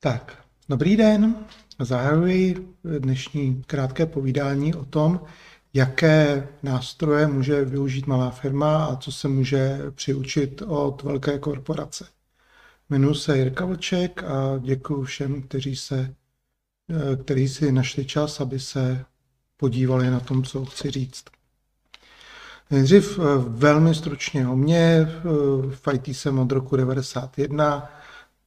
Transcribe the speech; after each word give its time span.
Tak, 0.00 0.38
dobrý 0.68 0.96
den. 0.96 1.34
Zahajuji 1.78 2.74
dnešní 2.98 3.62
krátké 3.66 4.06
povídání 4.06 4.74
o 4.74 4.84
tom, 4.84 5.20
jaké 5.74 6.48
nástroje 6.62 7.26
může 7.26 7.64
využít 7.64 8.06
malá 8.06 8.30
firma 8.30 8.84
a 8.84 8.96
co 8.96 9.12
se 9.12 9.28
může 9.28 9.78
přiučit 9.90 10.62
od 10.66 11.02
velké 11.02 11.38
korporace. 11.38 12.06
Jmenuji 12.90 13.14
se 13.14 13.38
Jirka 13.38 13.64
Vlček 13.64 14.24
a 14.24 14.58
děkuji 14.58 15.04
všem, 15.04 15.42
kteří, 15.42 15.76
se, 15.76 16.14
kteří 17.22 17.48
si 17.48 17.72
našli 17.72 18.04
čas, 18.04 18.40
aby 18.40 18.60
se 18.60 19.04
podívali 19.56 20.10
na 20.10 20.20
tom, 20.20 20.42
co 20.42 20.64
chci 20.64 20.90
říct. 20.90 21.24
Nejdřív 22.70 23.18
velmi 23.48 23.94
stručně 23.94 24.48
o 24.48 24.56
mě. 24.56 25.08
V 25.70 25.88
IT 25.92 26.08
jsem 26.08 26.38
od 26.38 26.52
roku 26.52 26.76
1991 26.76 27.90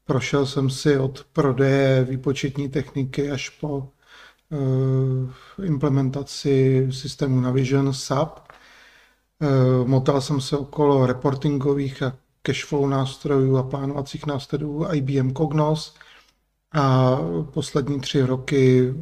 Prošel 0.05 0.45
jsem 0.45 0.69
si 0.69 0.97
od 0.97 1.25
prodeje 1.33 2.03
výpočetní 2.03 2.69
techniky 2.69 3.31
až 3.31 3.49
po 3.49 3.77
uh, 3.77 5.65
implementaci 5.65 6.87
systému 6.91 7.41
Navision 7.41 7.93
SAP. 7.93 8.39
Uh, 9.39 9.87
motal 9.87 10.21
jsem 10.21 10.41
se 10.41 10.57
okolo 10.57 11.05
reportingových 11.05 12.03
a 12.03 12.17
cashflow 12.41 12.89
nástrojů 12.89 13.57
a 13.57 13.63
plánovacích 13.63 14.25
nástrojů 14.25 14.85
IBM 14.93 15.33
Cognos 15.33 15.95
a 16.73 17.17
poslední 17.53 17.99
tři 17.99 18.21
roky 18.21 18.93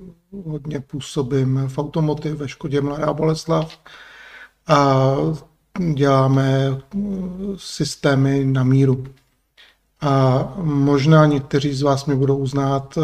hodně 0.46 0.80
působím 0.80 1.68
v 1.68 1.78
automotiv 1.78 2.34
ve 2.36 2.48
Škodě 2.50 2.82
Mladá 2.82 3.14
Boleslav 3.14 3.80
a 4.68 5.16
děláme 5.94 6.82
systémy 7.56 8.46
na 8.46 8.64
míru. 8.64 9.04
A 10.02 10.44
možná 10.58 11.26
někteří 11.26 11.74
z 11.74 11.82
vás 11.82 12.06
mě 12.06 12.16
budou 12.16 12.38
uznát 12.38 12.98
eh, 12.98 13.02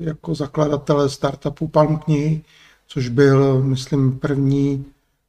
jako 0.00 0.34
zakladatele 0.34 1.08
startupu 1.08 1.68
Palm 1.68 1.98
knihy, 1.98 2.44
což 2.86 3.08
byl, 3.08 3.62
myslím, 3.62 4.18
první 4.18 4.84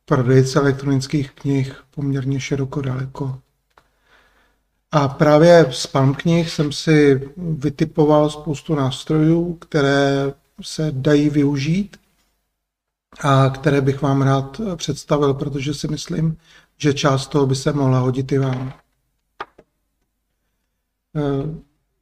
prodejce 0.05 0.59
elektronických 0.59 1.31
knih 1.31 1.75
poměrně 1.95 2.39
široko 2.39 2.81
daleko. 2.81 3.39
A 4.91 5.07
právě 5.07 5.67
z 5.71 5.87
Palm 5.87 6.13
knih 6.13 6.49
jsem 6.49 6.71
si 6.71 7.29
vytipoval 7.37 8.29
spoustu 8.29 8.75
nástrojů, 8.75 9.53
které 9.53 10.33
se 10.61 10.91
dají 10.91 11.29
využít 11.29 11.97
a 13.21 13.49
které 13.49 13.81
bych 13.81 14.01
vám 14.01 14.21
rád 14.21 14.61
představil, 14.75 15.33
protože 15.33 15.73
si 15.73 15.87
myslím, 15.87 16.37
že 16.77 16.93
část 16.93 17.27
toho 17.27 17.45
by 17.45 17.55
se 17.55 17.73
mohla 17.73 17.99
hodit 17.99 18.31
i 18.31 18.37
vám. 18.37 18.73
Eh, 21.17 21.55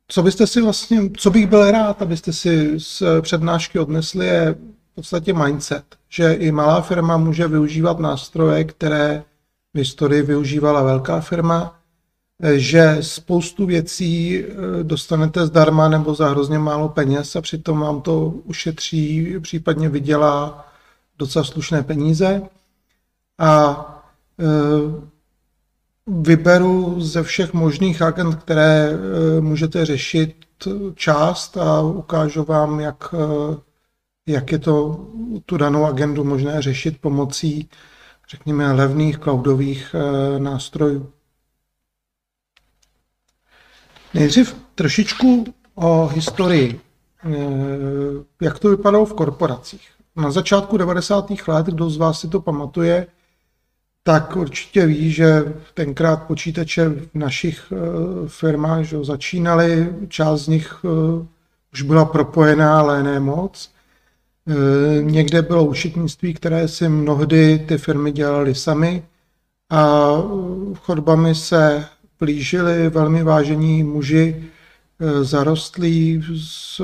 co 0.07 0.23
byste 0.23 0.47
si 0.47 0.61
vlastně, 0.61 1.09
co 1.17 1.31
bych 1.31 1.47
byl 1.47 1.71
rád, 1.71 2.01
abyste 2.01 2.33
si 2.33 2.79
z 2.79 3.03
přednášky 3.21 3.79
odnesli, 3.79 4.25
je 4.25 4.55
v 4.91 4.95
podstatě 4.95 5.33
mindset, 5.33 5.83
že 6.09 6.33
i 6.33 6.51
malá 6.51 6.81
firma 6.81 7.17
může 7.17 7.47
využívat 7.47 7.99
nástroje, 7.99 8.63
které 8.63 9.23
v 9.73 9.77
historii 9.77 10.21
využívala 10.21 10.83
velká 10.83 11.19
firma, 11.19 11.79
eh, 12.43 12.59
že 12.59 12.97
spoustu 13.01 13.65
věcí 13.65 14.43
eh, 14.43 14.83
dostanete 14.83 15.45
zdarma 15.45 15.89
nebo 15.89 16.15
za 16.15 16.29
hrozně 16.29 16.59
málo 16.59 16.89
peněz 16.89 17.35
a 17.35 17.41
přitom 17.41 17.79
vám 17.79 18.01
to 18.01 18.25
ušetří, 18.27 19.35
případně 19.39 19.89
vydělá 19.89 20.67
docela 21.17 21.45
slušné 21.45 21.83
peníze. 21.83 22.41
A 23.39 23.81
vyberu 26.07 27.01
ze 27.01 27.23
všech 27.23 27.53
možných 27.53 28.01
agent, 28.01 28.35
které 28.35 28.89
eh, 28.89 29.41
můžete 29.41 29.85
řešit 29.85 30.35
část 30.95 31.57
a 31.57 31.81
ukážu 31.81 32.43
vám, 32.43 32.79
jak, 32.79 33.13
eh, 33.13 33.57
jak 34.27 34.51
je 34.51 34.59
to 34.59 35.05
tu 35.45 35.57
danou 35.57 35.85
agendu 35.85 36.23
možné 36.23 36.61
řešit 36.61 37.01
pomocí, 37.01 37.69
řekněme, 38.29 38.71
levných 38.71 39.19
cloudových 39.19 39.95
eh, 39.95 40.39
nástrojů. 40.39 41.11
Nejdřív 44.13 44.55
trošičku 44.75 45.45
o 45.75 46.07
historii, 46.07 46.79
jak 48.41 48.59
to 48.59 48.69
vypadalo 48.69 49.05
v 49.05 49.13
korporacích. 49.13 49.89
Na 50.15 50.31
začátku 50.31 50.77
90. 50.77 51.31
let, 51.47 51.65
kdo 51.65 51.89
z 51.89 51.97
vás 51.97 52.19
si 52.19 52.27
to 52.27 52.41
pamatuje, 52.41 53.07
tak 54.07 54.35
určitě 54.35 54.85
ví, 54.85 55.11
že 55.11 55.53
tenkrát 55.73 56.23
počítače 56.23 56.89
v 56.89 57.07
našich 57.13 57.73
eh, 57.73 57.77
firmách 58.27 58.83
že 58.83 59.03
začínaly, 59.03 59.89
část 60.07 60.41
z 60.41 60.47
nich 60.47 60.75
eh, 60.85 61.25
už 61.73 61.81
byla 61.81 62.05
propojená, 62.05 62.79
ale 62.79 63.03
ne 63.03 63.19
moc. 63.19 63.71
Eh, 64.47 65.03
někde 65.03 65.41
bylo 65.41 65.65
učitnictví, 65.65 66.33
které 66.33 66.67
si 66.67 66.89
mnohdy 66.89 67.59
ty 67.67 67.77
firmy 67.77 68.11
dělaly 68.11 68.55
sami 68.55 69.03
a 69.69 70.11
chodbami 70.79 71.35
se 71.35 71.85
plížili 72.17 72.89
velmi 72.89 73.23
vážení 73.23 73.83
muži 73.83 74.43
zarostlí 75.21 76.23
s 76.37 76.81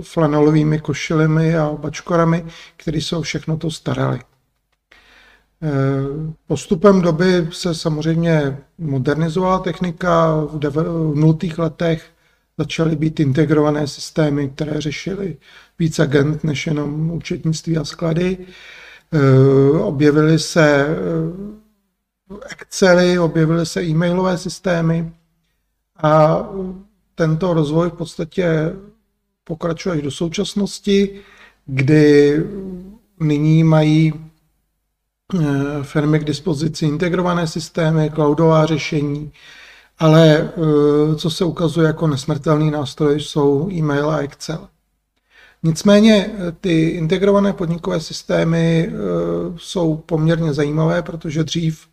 flanelovými 0.00 0.78
košilemi 0.78 1.56
a 1.56 1.72
bačkorami, 1.72 2.46
kteří 2.76 3.00
se 3.00 3.16
o 3.16 3.22
všechno 3.22 3.56
to 3.56 3.70
starali. 3.70 4.20
Eh, 5.64 6.32
postupem 6.46 7.02
doby 7.02 7.48
se 7.52 7.74
samozřejmě 7.74 8.58
modernizovala 8.78 9.58
technika. 9.58 10.34
V 10.52 11.14
0. 11.14 11.36
letech 11.58 12.06
začaly 12.58 12.96
být 12.96 13.20
integrované 13.20 13.86
systémy, 13.86 14.48
které 14.48 14.80
řešily 14.80 15.36
víc 15.78 15.98
agent 15.98 16.44
než 16.44 16.66
jenom 16.66 17.10
účetnictví 17.10 17.76
a 17.76 17.84
sklady. 17.84 18.38
Eh, 19.12 19.78
objevily 19.78 20.38
se 20.38 20.86
eh, 20.86 21.52
Excely, 22.50 23.18
objevily 23.18 23.66
se 23.66 23.82
e-mailové 23.82 24.38
systémy 24.38 25.12
a 26.02 26.44
tento 27.14 27.54
rozvoj 27.54 27.88
v 27.88 27.92
podstatě 27.92 28.72
pokračuje 29.44 29.94
až 29.94 30.02
do 30.02 30.10
současnosti, 30.10 31.20
kdy 31.66 32.42
nyní 33.20 33.64
mají 33.64 34.31
firmy 35.82 36.18
k 36.18 36.24
dispozici 36.24 36.86
integrované 36.86 37.46
systémy, 37.46 38.10
cloudová 38.10 38.66
řešení, 38.66 39.32
ale 39.98 40.28
eh, 40.38 41.16
co 41.16 41.30
se 41.30 41.44
ukazuje 41.44 41.86
jako 41.86 42.06
nesmrtelný 42.06 42.70
nástroj, 42.70 43.20
jsou 43.20 43.70
e-mail 43.70 44.10
a 44.10 44.18
Excel. 44.18 44.68
Nicméně 45.62 46.26
eh, 46.26 46.52
ty 46.52 46.88
integrované 46.88 47.52
podnikové 47.52 48.00
systémy 48.00 48.92
jsou 49.56 49.96
poměrně 49.96 50.54
zajímavé, 50.54 51.02
protože 51.02 51.44
dřív 51.44 51.86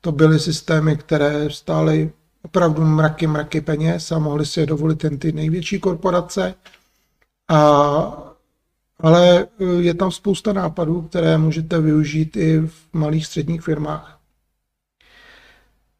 to 0.00 0.12
byly 0.12 0.40
systémy, 0.40 0.96
které 0.96 1.50
stály 1.50 2.12
opravdu 2.44 2.84
mraky, 2.84 3.26
mraky 3.26 3.60
peněz 3.60 4.12
a 4.12 4.18
mohly 4.18 4.46
si 4.46 4.60
je 4.60 4.66
dovolit 4.66 5.04
jen 5.04 5.18
ty 5.18 5.32
největší 5.32 5.80
korporace. 5.80 6.54
A 7.48 8.33
ale 9.00 9.46
eh, 9.60 9.64
je 9.64 9.94
tam 9.94 10.10
spousta 10.10 10.52
nápadů, 10.52 11.02
které 11.02 11.38
můžete 11.38 11.80
využít 11.80 12.36
i 12.36 12.60
v 12.60 12.74
malých 12.92 13.26
středních 13.26 13.62
firmách. 13.62 14.20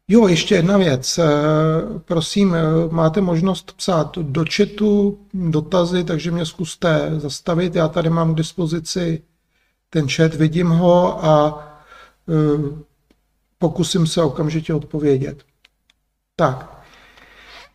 Jo, 0.07 0.27
ještě 0.27 0.55
jedna 0.55 0.77
věc. 0.77 1.17
Eh, 1.17 1.23
prosím, 2.05 2.55
eh, 2.55 2.59
máte 2.91 3.21
možnost 3.21 3.71
psát 3.71 4.17
do 4.17 4.45
chatu 4.55 5.19
dotazy, 5.33 6.03
takže 6.03 6.31
mě 6.31 6.45
zkuste 6.45 7.11
zastavit. 7.17 7.75
Já 7.75 7.87
tady 7.87 8.09
mám 8.09 8.33
k 8.33 8.37
dispozici 8.37 9.23
ten 9.89 10.07
chat, 10.09 10.33
vidím 10.33 10.69
ho 10.69 11.25
a 11.25 11.67
pokusím 13.57 14.07
se 14.07 14.21
okamžitě 14.21 14.73
odpovědět. 14.73 15.43
Tak, 16.35 16.83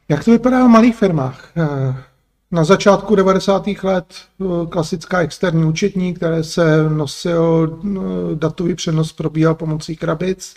jak 0.08 0.24
to 0.24 0.30
vypadá 0.30 0.64
v 0.66 0.68
malých 0.68 0.96
firmách? 0.96 1.52
Na 2.52 2.64
začátku 2.64 3.14
90. 3.14 3.66
let 3.82 4.14
eh, 4.40 4.44
klasická 4.68 5.20
externí 5.20 5.64
účetní, 5.64 6.14
které 6.14 6.44
se 6.44 6.88
nosil, 6.88 7.78
eh, 7.84 7.98
datový 8.34 8.74
přenos 8.74 9.12
probíhal 9.12 9.54
pomocí 9.54 9.96
krabic 9.96 10.54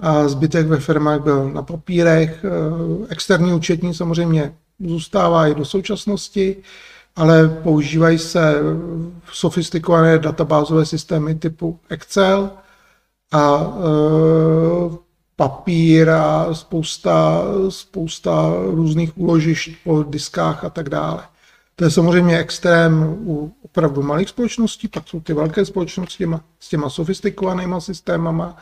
a 0.00 0.28
zbytek 0.28 0.66
ve 0.66 0.80
firmách 0.80 1.20
byl 1.20 1.50
na 1.50 1.62
papírech. 1.62 2.44
Eh, 2.44 3.06
externí 3.08 3.52
účetní 3.52 3.94
samozřejmě 3.94 4.54
zůstává 4.80 5.46
i 5.46 5.54
do 5.54 5.64
současnosti, 5.64 6.56
ale 7.16 7.48
používají 7.48 8.18
se 8.18 8.54
sofistikované 9.32 10.18
databázové 10.18 10.86
systémy 10.86 11.34
typu 11.34 11.80
Excel 11.88 12.50
a 13.32 13.72
papír 15.36 16.10
a 16.10 16.54
spousta, 16.54 17.44
spousta 17.68 18.52
různých 18.64 19.18
úložišť 19.18 19.70
po 19.84 20.02
diskách 20.02 20.64
a 20.64 20.70
tak 20.70 20.88
dále. 20.88 21.22
To 21.76 21.84
je 21.84 21.90
samozřejmě 21.90 22.38
extrém 22.38 23.02
u 23.18 23.52
opravdu 23.62 24.02
malých 24.02 24.28
společností, 24.28 24.88
pak 24.88 25.08
jsou 25.08 25.20
ty 25.20 25.32
velké 25.32 25.64
společnosti 25.64 26.26
s 26.60 26.68
těma 26.68 26.90
sofistikovanýma 26.90 27.80
systémama 27.80 28.56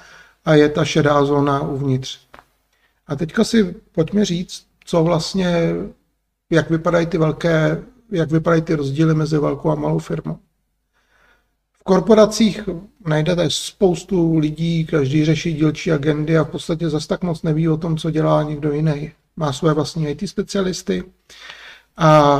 a 0.44 0.54
je 0.54 0.68
ta 0.68 0.84
šedá 0.84 1.24
zóna 1.24 1.60
uvnitř. 1.60 2.18
A 3.06 3.16
teďka 3.16 3.44
si 3.44 3.74
pojďme 3.92 4.24
říct, 4.24 4.66
co 4.84 5.04
vlastně, 5.04 5.72
jak 6.50 6.70
vypadají 6.70 7.06
ty 7.06 7.18
velké 7.18 7.84
jak 8.10 8.30
vypadají 8.30 8.62
ty 8.62 8.74
rozdíly 8.74 9.14
mezi 9.14 9.38
velkou 9.38 9.70
a 9.70 9.74
malou 9.74 9.98
firmou. 9.98 10.38
Korporacích 11.86 12.68
najdete 13.06 13.50
spoustu 13.50 14.38
lidí, 14.38 14.84
každý 14.86 15.24
řeší 15.24 15.52
dílčí 15.52 15.92
agendy 15.92 16.38
a 16.38 16.44
v 16.44 16.50
podstatě 16.50 16.90
zase 16.90 17.08
tak 17.08 17.22
moc 17.22 17.42
neví 17.42 17.68
o 17.68 17.76
tom, 17.76 17.96
co 17.96 18.10
dělá 18.10 18.42
někdo 18.42 18.72
jiný. 18.72 19.12
Má 19.36 19.52
své 19.52 19.72
vlastní 19.72 20.08
IT 20.08 20.28
specialisty 20.28 21.04
a 21.96 22.38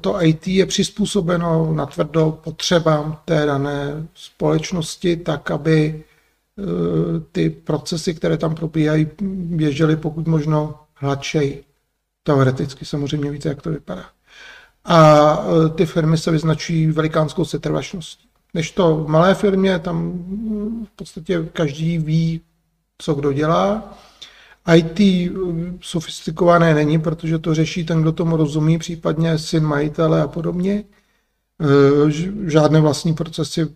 to 0.00 0.22
IT 0.22 0.48
je 0.48 0.66
přizpůsobeno 0.66 1.74
na 1.74 1.86
tvrdo 1.86 2.38
potřebám 2.44 3.18
té 3.24 3.46
dané 3.46 4.06
společnosti, 4.14 5.16
tak 5.16 5.50
aby 5.50 6.04
e, 6.58 6.64
ty 7.32 7.50
procesy, 7.50 8.14
které 8.14 8.36
tam 8.36 8.54
probíhají, 8.54 9.06
běžely 9.22 9.96
pokud 9.96 10.26
možno 10.26 10.74
hladčej. 10.94 11.64
Teoreticky 12.22 12.84
samozřejmě 12.84 13.30
víte, 13.30 13.48
jak 13.48 13.62
to 13.62 13.70
vypadá. 13.70 14.04
A 14.84 15.38
e, 15.66 15.68
ty 15.68 15.86
firmy 15.86 16.18
se 16.18 16.30
vyznačují 16.30 16.86
velikánskou 16.86 17.44
setrvačností. 17.44 18.29
Než 18.54 18.70
to 18.70 18.96
v 18.96 19.08
malé 19.08 19.34
firmě, 19.34 19.78
tam 19.78 20.12
v 20.84 20.90
podstatě 20.96 21.48
každý 21.52 21.98
ví, 21.98 22.40
co 22.98 23.14
kdo 23.14 23.32
dělá. 23.32 23.94
IT 24.74 25.30
sofistikované 25.80 26.74
není, 26.74 26.98
protože 26.98 27.38
to 27.38 27.54
řeší 27.54 27.84
ten, 27.84 28.02
kdo 28.02 28.12
tomu 28.12 28.36
rozumí, 28.36 28.78
případně 28.78 29.38
syn 29.38 29.64
majitele 29.64 30.22
a 30.22 30.28
podobně. 30.28 30.84
E, 31.60 32.10
žádné 32.50 32.80
vlastní 32.80 33.14
procesy 33.14 33.74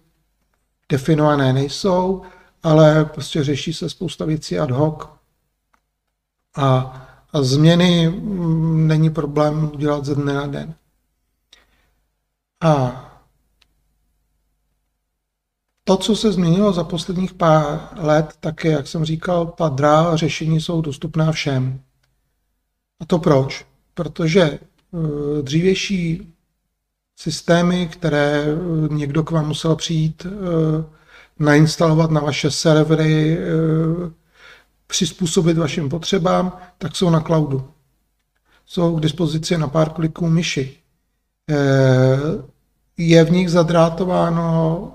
definované 0.88 1.52
nejsou, 1.52 2.22
ale 2.62 3.04
prostě 3.04 3.44
řeší 3.44 3.72
se 3.72 3.90
spousta 3.90 4.24
věcí 4.24 4.58
ad 4.58 4.70
hoc. 4.70 5.08
A 6.56 7.00
a 7.34 7.42
změny 7.42 8.08
mm, 8.08 8.88
není 8.88 9.10
problém 9.10 9.72
dělat 9.76 10.04
ze 10.04 10.14
dne 10.14 10.34
na 10.34 10.46
den. 10.46 10.74
A 12.60 13.04
to, 15.84 15.96
co 15.96 16.16
se 16.16 16.32
změnilo 16.32 16.72
za 16.72 16.84
posledních 16.84 17.34
pár 17.34 17.88
let, 17.96 18.34
tak 18.40 18.64
je, 18.64 18.72
jak 18.72 18.86
jsem 18.86 19.04
říkal, 19.04 19.46
ta 19.46 19.68
drá 19.68 20.16
řešení 20.16 20.60
jsou 20.60 20.80
dostupná 20.80 21.32
všem. 21.32 21.80
A 23.00 23.04
to 23.04 23.18
proč? 23.18 23.66
Protože 23.94 24.42
eh, 24.42 24.58
dřívější 25.42 26.32
systémy, 27.16 27.88
které 27.88 28.44
eh, 28.44 28.94
někdo 28.94 29.22
k 29.22 29.30
vám 29.30 29.48
musel 29.48 29.76
přijít, 29.76 30.26
eh, 30.26 30.84
nainstalovat 31.38 32.10
na 32.10 32.20
vaše 32.20 32.50
servery, 32.50 33.38
přizpůsobit 34.86 35.58
vašim 35.58 35.88
potřebám, 35.88 36.58
tak 36.78 36.96
jsou 36.96 37.10
na 37.10 37.20
cloudu. 37.20 37.68
Jsou 38.66 38.96
k 38.96 39.00
dispozici 39.00 39.58
na 39.58 39.68
pár 39.68 39.90
kliků 39.90 40.28
myši. 40.28 40.76
Je 42.96 43.24
v 43.24 43.30
nich 43.30 43.50
zadrátováno 43.50 44.92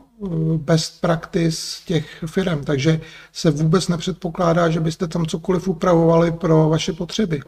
best 0.57 1.01
practice 1.01 1.81
těch 1.85 2.23
firm, 2.25 2.63
takže 2.63 3.01
se 3.33 3.51
vůbec 3.51 3.87
nepředpokládá, 3.87 4.69
že 4.69 4.79
byste 4.79 5.07
tam 5.07 5.25
cokoliv 5.25 5.67
upravovali 5.67 6.31
pro 6.31 6.69
vaše 6.69 6.93
potřeby. 6.93 7.41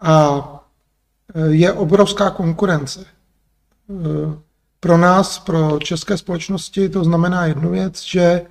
A 0.00 0.44
eh, 1.34 1.46
je 1.48 1.72
obrovská 1.72 2.30
konkurence. 2.30 3.04
Pro 4.80 4.98
nás, 4.98 5.38
pro 5.38 5.78
české 5.78 6.16
společnosti, 6.16 6.88
to 6.88 7.04
znamená 7.04 7.46
jednu 7.46 7.70
věc, 7.70 8.02
že 8.02 8.42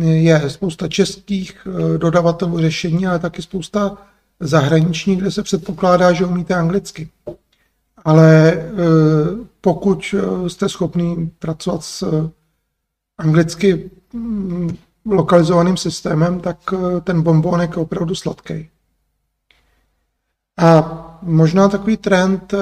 je 0.00 0.50
spousta 0.50 0.88
českých 0.88 1.66
eh, 1.66 1.98
dodavatelů 1.98 2.58
řešení, 2.58 3.06
ale 3.06 3.18
taky 3.18 3.42
spousta 3.42 3.98
zahraničních, 4.40 5.18
kde 5.18 5.30
se 5.30 5.42
předpokládá, 5.42 6.12
že 6.12 6.24
umíte 6.24 6.54
anglicky. 6.54 7.08
Ale 8.06 8.52
eh, 8.52 8.66
pokud 9.60 10.14
eh, 10.14 10.50
jste 10.50 10.68
schopný 10.68 11.30
pracovat 11.38 11.84
s 11.84 12.30
anglicky 13.18 13.90
mm, 14.12 14.76
lokalizovaným 15.04 15.76
systémem, 15.76 16.40
tak 16.40 16.58
ten 17.04 17.22
bonbonek 17.22 17.70
je 17.70 17.76
opravdu 17.76 18.14
sladký. 18.14 18.68
A 20.58 21.18
možná 21.22 21.68
takový 21.68 21.96
trend 21.96 22.54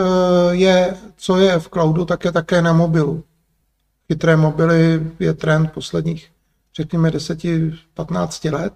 je, 0.50 0.96
co 1.17 1.38
je 1.38 1.58
v 1.58 1.69
cloudu, 1.69 2.05
tak 2.05 2.25
je 2.25 2.32
také 2.32 2.62
na 2.62 2.73
mobilu. 2.73 3.25
Chytré 4.06 4.37
mobily 4.37 5.02
je 5.20 5.35
trend 5.35 5.73
posledních 5.73 6.35
řekněme 6.76 7.11
10-15 7.11 8.52
let. 8.52 8.73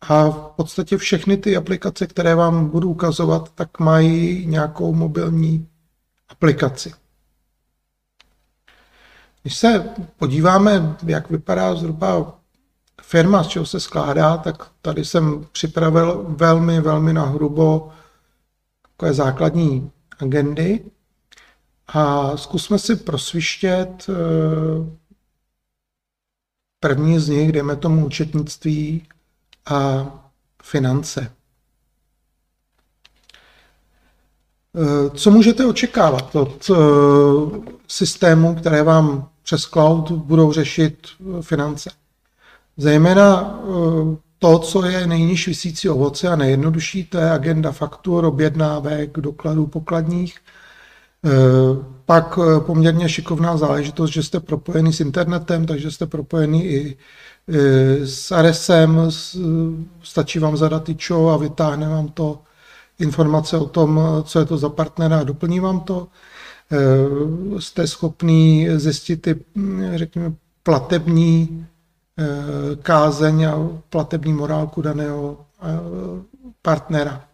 A 0.00 0.30
v 0.30 0.52
podstatě 0.56 0.96
všechny 0.96 1.36
ty 1.36 1.56
aplikace, 1.56 2.06
které 2.06 2.34
vám 2.34 2.68
budu 2.68 2.90
ukazovat, 2.90 3.52
tak 3.54 3.78
mají 3.78 4.46
nějakou 4.46 4.94
mobilní 4.94 5.67
aplikaci. 6.28 6.94
Když 9.42 9.56
se 9.56 9.94
podíváme, 10.16 10.96
jak 11.06 11.30
vypadá 11.30 11.74
zhruba 11.74 12.38
firma, 13.02 13.44
z 13.44 13.48
čeho 13.48 13.66
se 13.66 13.80
skládá, 13.80 14.36
tak 14.36 14.70
tady 14.82 15.04
jsem 15.04 15.46
připravil 15.52 16.24
velmi, 16.28 16.80
velmi 16.80 17.12
nahrubo 17.12 17.92
takové 18.82 19.12
základní 19.14 19.90
agendy 20.18 20.90
a 21.88 22.36
zkusme 22.36 22.78
si 22.78 22.96
prosvištět 22.96 24.06
eh, 24.08 24.98
První 26.80 27.18
z 27.18 27.28
nich, 27.28 27.52
dejme 27.52 27.76
tomu 27.76 28.06
účetnictví 28.06 29.08
a 29.66 30.06
finance. 30.62 31.32
Co 35.14 35.30
můžete 35.30 35.66
očekávat 35.66 36.36
od 36.36 36.70
eh, 36.70 36.74
systému, 37.88 38.54
které 38.54 38.82
vám 38.82 39.28
přes 39.42 39.62
cloud 39.62 40.10
budou 40.10 40.52
řešit 40.52 40.98
eh, 41.20 41.42
finance? 41.42 41.90
Zejména 42.76 43.60
to, 44.38 44.58
co 44.58 44.84
je 44.86 45.06
nejniž 45.06 45.48
vysící 45.48 45.88
ovoce 45.88 46.28
a 46.28 46.36
nejjednodušší, 46.36 47.04
to 47.04 47.18
je 47.18 47.30
agenda 47.30 47.72
faktur, 47.72 48.24
objednávek, 48.24 49.18
dokladů 49.18 49.66
pokladních– 49.66 50.38
Eh, 51.24 51.30
pak 52.06 52.38
eh, 52.38 52.60
poměrně 52.60 53.08
šikovná 53.08 53.56
záležitost, 53.56 54.10
že 54.10 54.22
jste 54.22 54.40
propojený 54.40 54.92
s 54.92 55.00
internetem, 55.00 55.66
takže 55.66 55.90
jste 55.90 56.06
propojený 56.06 56.64
i 56.64 56.96
eh, 57.48 58.06
s 58.06 58.42
RSM, 58.42 59.10
stačí 60.02 60.38
vám 60.38 60.56
zadat 60.56 60.88
IČO 60.88 61.28
a 61.28 61.36
vytáhne 61.36 61.88
vám 61.88 62.08
to 62.08 62.38
informace 62.98 63.56
o 63.58 63.66
tom, 63.66 64.00
co 64.24 64.38
je 64.38 64.44
to 64.44 64.58
za 64.58 64.68
partnera 64.68 65.18
a 65.18 65.24
doplní 65.24 65.60
vám 65.60 65.80
to. 65.80 66.08
Jste 67.58 67.86
schopný 67.86 68.68
zjistit 68.76 69.22
ty, 69.22 69.44
řekněme, 69.94 70.32
platební 70.62 71.66
kázeň 72.82 73.44
a 73.44 73.68
platební 73.90 74.32
morálku 74.32 74.82
daného 74.82 75.38
partnera. 76.62 77.28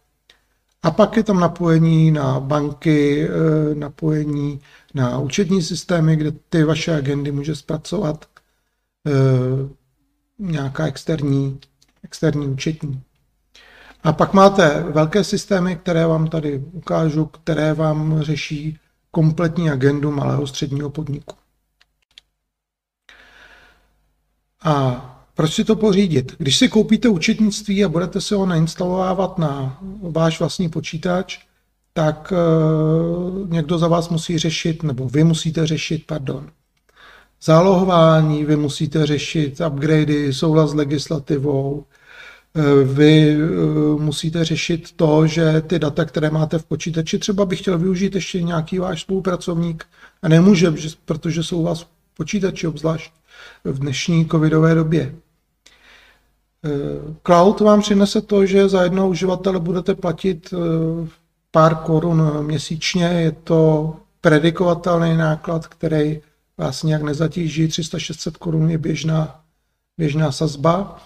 A 0.85 0.91
pak 0.91 1.17
je 1.17 1.23
tam 1.23 1.41
napojení 1.41 2.11
na 2.11 2.41
banky, 2.41 3.29
eh, 3.29 3.75
napojení 3.75 4.61
na 4.95 5.19
účetní 5.19 5.63
systémy, 5.63 6.17
kde 6.17 6.33
ty 6.49 6.65
vaše 6.65 6.97
agendy 6.97 7.33
může 7.33 7.57
zpracovat 7.57 8.27
eh, 9.07 9.13
nějaká 10.39 10.87
externí, 10.87 11.61
externí 12.03 12.49
účetní. 12.49 13.03
A 14.05 14.13
pak 14.13 14.33
máte 14.33 14.83
velké 14.83 15.25
systémy, 15.25 15.77
které 15.77 16.07
vám 16.07 16.27
tady 16.27 16.65
ukážu, 16.73 17.27
které 17.27 17.75
vám 17.75 18.23
řeší 18.23 18.79
kompletní 19.11 19.71
agendu 19.71 20.11
malého 20.11 20.47
středního 20.47 20.91
podniku. 20.91 21.35
A 24.65 25.11
proč 25.35 25.53
si 25.53 25.65
to 25.65 25.77
pořídit? 25.77 26.35
Když 26.39 26.59
si 26.59 26.69
koupíte 26.69 27.09
účetnictví 27.09 27.85
a 27.85 27.89
budete 27.89 28.21
si 28.21 28.35
ho 28.35 28.47
nainstalovávat 28.47 29.39
na 29.39 29.79
váš 30.03 30.41
vlastní 30.41 30.69
počítač, 30.69 31.39
tak 31.93 32.33
uh, 32.33 33.51
někdo 33.51 33.79
za 33.79 33.89
vás 33.89 34.09
musí 34.09 34.39
řešit, 34.39 34.83
nebo 34.83 35.09
vy 35.09 35.25
musíte 35.25 35.67
řešit, 35.67 36.07
pardon, 36.07 36.51
zálohování, 37.43 38.45
vy 38.45 38.57
musíte 38.57 39.07
řešit 39.07 39.61
upgradey, 39.69 40.33
souhlas 40.33 40.71
s 40.71 40.75
legislativou, 40.75 41.85
eh, 41.91 41.94
vy 42.85 43.31
eh, 43.31 43.39
musíte 44.01 44.45
řešit 44.45 44.93
to, 44.97 45.27
že 45.27 45.61
ty 45.61 45.79
data, 45.79 46.05
které 46.05 46.31
máte 46.31 46.59
v 46.59 46.65
počítači, 46.65 47.19
třeba 47.19 47.45
bych 47.47 47.61
chtěl 47.61 47.79
využít 47.79 48.15
ještě 48.15 48.43
nějaký 48.43 48.79
váš 48.79 49.01
spolupracovník 49.01 49.85
a 50.23 50.29
nemůže, 50.29 50.75
protože 51.05 51.43
jsou 51.43 51.61
u 51.61 51.63
vás 51.63 51.87
počítači, 52.17 52.67
obzvlášť 52.67 53.13
v 53.65 53.79
dnešní 53.79 54.27
covidové 54.27 54.75
době. 54.75 55.15
Cloud 57.27 57.61
vám 57.61 57.81
přinese 57.81 58.21
to, 58.21 58.47
že 58.47 58.69
za 58.69 58.83
jednoho 58.83 59.09
uživatele 59.09 59.61
budete 59.61 59.95
platit 59.95 60.55
eh, 60.55 61.09
pár 61.51 61.75
korun 61.75 62.47
měsíčně. 62.47 63.05
Je 63.05 63.33
to 63.33 63.95
predikovatelný 64.21 65.17
náklad, 65.17 65.67
který 65.67 66.21
vás 66.59 66.83
nějak 66.83 67.03
nezatíží. 67.03 67.69
300-600 67.69 68.33
korun 68.39 68.71
je 68.71 68.79
běžná, 68.79 69.41
běžná 69.99 70.33
sazba. 70.33 71.03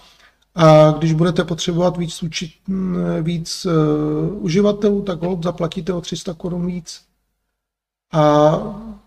A 0.55 0.91
když 0.91 1.13
budete 1.13 1.43
potřebovat 1.43 1.97
víc, 1.97 2.23
učit, 2.23 2.51
víc 3.21 3.65
uh, 3.65 4.43
uživatelů, 4.43 5.01
tak 5.01 5.21
hold 5.21 5.43
zaplatíte 5.43 5.93
o 5.93 6.01
300 6.01 6.33
korun 6.33 6.65
víc. 6.65 7.01
A 8.11 8.51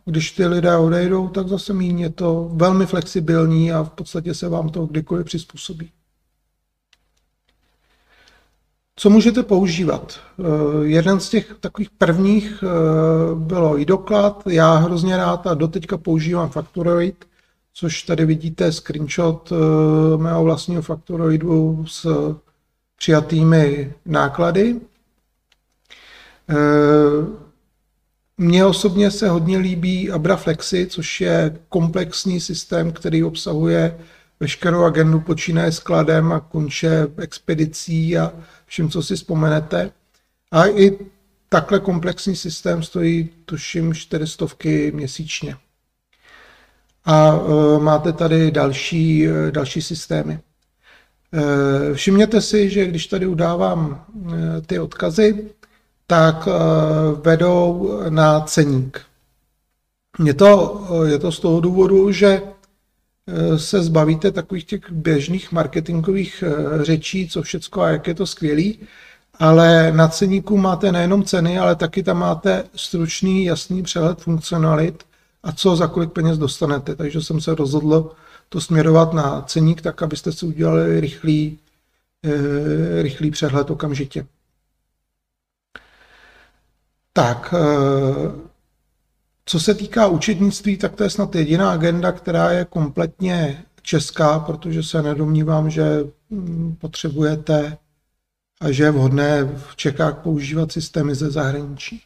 když 0.05 0.31
ty 0.33 0.47
lidé 0.47 0.77
odejdou, 0.77 1.29
tak 1.29 1.49
zase 1.49 1.73
méně 1.73 2.05
je 2.05 2.11
to 2.11 2.51
velmi 2.53 2.87
flexibilní 2.87 3.73
a 3.73 3.83
v 3.83 3.91
podstatě 3.91 4.35
se 4.35 4.49
vám 4.49 4.69
to 4.69 4.87
kdykoliv 4.87 5.27
přizpůsobí. 5.27 5.91
Co 8.97 9.11
můžete 9.11 9.43
používat? 9.43 10.21
Eh, 10.39 10.43
jeden 10.83 11.21
z 11.21 11.29
těch 11.29 11.55
takových 11.61 11.91
prvních 11.91 12.65
eh, 12.67 13.35
bylo 13.35 13.79
i 13.79 13.85
doklad. 13.85 14.43
Já 14.47 14.75
hrozně 14.75 15.17
rád 15.17 15.47
a 15.47 15.55
doteďka 15.55 15.97
používám 15.97 16.51
Factoroid, 16.51 17.25
což 17.75 18.03
tady 18.03 18.27
vidíte 18.27 18.73
screenshot 18.73 19.53
eh, 19.53 20.17
mého 20.17 20.45
vlastního 20.45 20.83
Factoroidu 20.83 21.85
s 21.89 22.07
přijatými 22.97 23.95
náklady. 24.07 24.81
Mně 28.39 28.65
osobně 28.65 29.11
se 29.11 29.29
hodně 29.29 29.59
líbí 29.59 30.11
Abra 30.11 30.37
Flexi, 30.37 30.87
což 30.87 31.21
je 31.21 31.59
komplexní 31.69 32.41
systém, 32.41 32.93
který 32.93 33.25
obsahuje 33.25 33.99
veškerou 34.41 34.83
agendu, 34.83 35.21
počínaje 35.21 35.73
skladem 35.73 36.33
a 36.33 36.41
konče 36.41 37.07
expedicí 37.17 38.19
a 38.19 38.33
všem, 38.67 38.91
co 38.91 39.03
si 39.03 39.17
vzpomenete. 39.17 39.93
A 40.51 40.67
i 40.67 40.99
takhle 41.49 41.81
komplexní 41.81 42.37
systém 42.37 42.83
stojí, 42.83 43.31
tuším, 43.45 43.95
400 43.95 44.47
měsíčně. 44.93 45.57
A 47.05 47.33
e, 47.33 47.79
máte 47.79 48.13
tady 48.13 48.51
další, 48.51 49.27
e, 49.27 49.51
další 49.51 49.83
systémy. 49.83 50.41
E, 51.33 51.95
všimněte 51.95 52.41
si, 52.41 52.71
že 52.71 52.87
když 52.87 53.07
tady 53.07 53.27
udávám 53.27 54.05
ty 54.67 54.79
odkazy, 54.79 55.51
tak 56.07 56.49
vedou 57.23 57.99
na 58.09 58.41
ceník. 58.41 59.01
Je 60.25 60.35
to, 60.35 60.87
je 61.05 61.19
to 61.19 61.33
z 61.33 61.41
toho 61.41 61.61
důvodu, 61.61 62.13
že 62.13 62.43
se 63.57 63.83
zbavíte 63.83 64.31
takových 64.31 64.65
těch 64.65 64.91
běžných 64.91 65.53
marketingových 65.53 66.45
řečí, 66.81 67.29
co 67.29 67.43
všecko 67.43 67.83
a 67.83 67.89
jak 67.89 68.07
je 68.07 68.15
to 68.15 68.27
skvělý, 68.27 68.79
ale 69.39 69.93
na 69.93 70.09
ceníku 70.09 70.57
máte 70.57 70.93
nejenom 70.93 71.25
ceny, 71.25 71.59
ale 71.59 71.77
taky 71.77 72.03
tam 72.03 72.19
máte 72.19 72.65
stručný, 72.75 73.45
jasný 73.45 73.83
přehled 73.83 74.21
funkcionalit 74.21 75.05
a 75.43 75.53
co 75.53 75.77
za 75.77 75.87
kolik 75.87 76.13
peněz 76.13 76.39
dostanete. 76.39 76.97
Takže 76.97 77.23
jsem 77.23 77.41
se 77.41 77.55
rozhodl 77.55 78.11
to 78.49 78.61
směrovat 78.61 79.13
na 79.13 79.43
ceník, 79.43 79.83
tak 79.83 80.03
abyste 80.03 80.33
si 80.33 80.47
udělali 80.47 81.01
rychlý, 81.01 81.59
eh, 82.25 83.03
rychlý 83.03 83.31
přehled 83.31 83.71
okamžitě. 83.71 84.27
Tak, 87.13 87.55
co 89.45 89.61
se 89.61 89.75
týká 89.75 90.07
učednictví, 90.07 90.77
tak 90.77 90.95
to 90.95 91.05
je 91.05 91.11
snad 91.11 91.35
jediná 91.35 91.71
agenda, 91.73 92.13
která 92.13 92.51
je 92.51 92.65
kompletně 92.65 93.65
česká, 93.83 94.39
protože 94.39 94.83
se 94.83 95.03
nedomnívám, 95.03 95.71
že 95.71 96.05
mm, 96.31 96.77
potřebujete 96.81 97.79
a 98.61 98.71
že 98.71 98.85
je 98.85 98.91
vhodné 98.91 99.45
v 99.45 99.77
Čechách 99.77 100.19
používat 100.19 100.73
systémy 100.73 101.15
ze 101.15 101.31
zahraničí. 101.31 102.03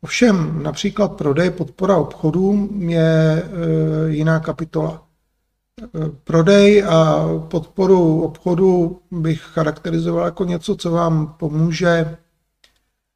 Ovšem, 0.00 0.62
například 0.62 1.12
prodej, 1.12 1.50
podpora 1.50 1.96
obchodů 1.96 2.68
je 2.78 3.42
e, 3.42 3.46
jiná 4.06 4.40
kapitola. 4.40 5.02
E, 5.82 6.08
prodej 6.24 6.84
a 6.84 7.26
podporu 7.48 8.22
obchodu 8.22 9.00
bych 9.10 9.40
charakterizoval 9.40 10.24
jako 10.24 10.44
něco, 10.44 10.76
co 10.76 10.90
vám 10.90 11.34
pomůže 11.38 12.16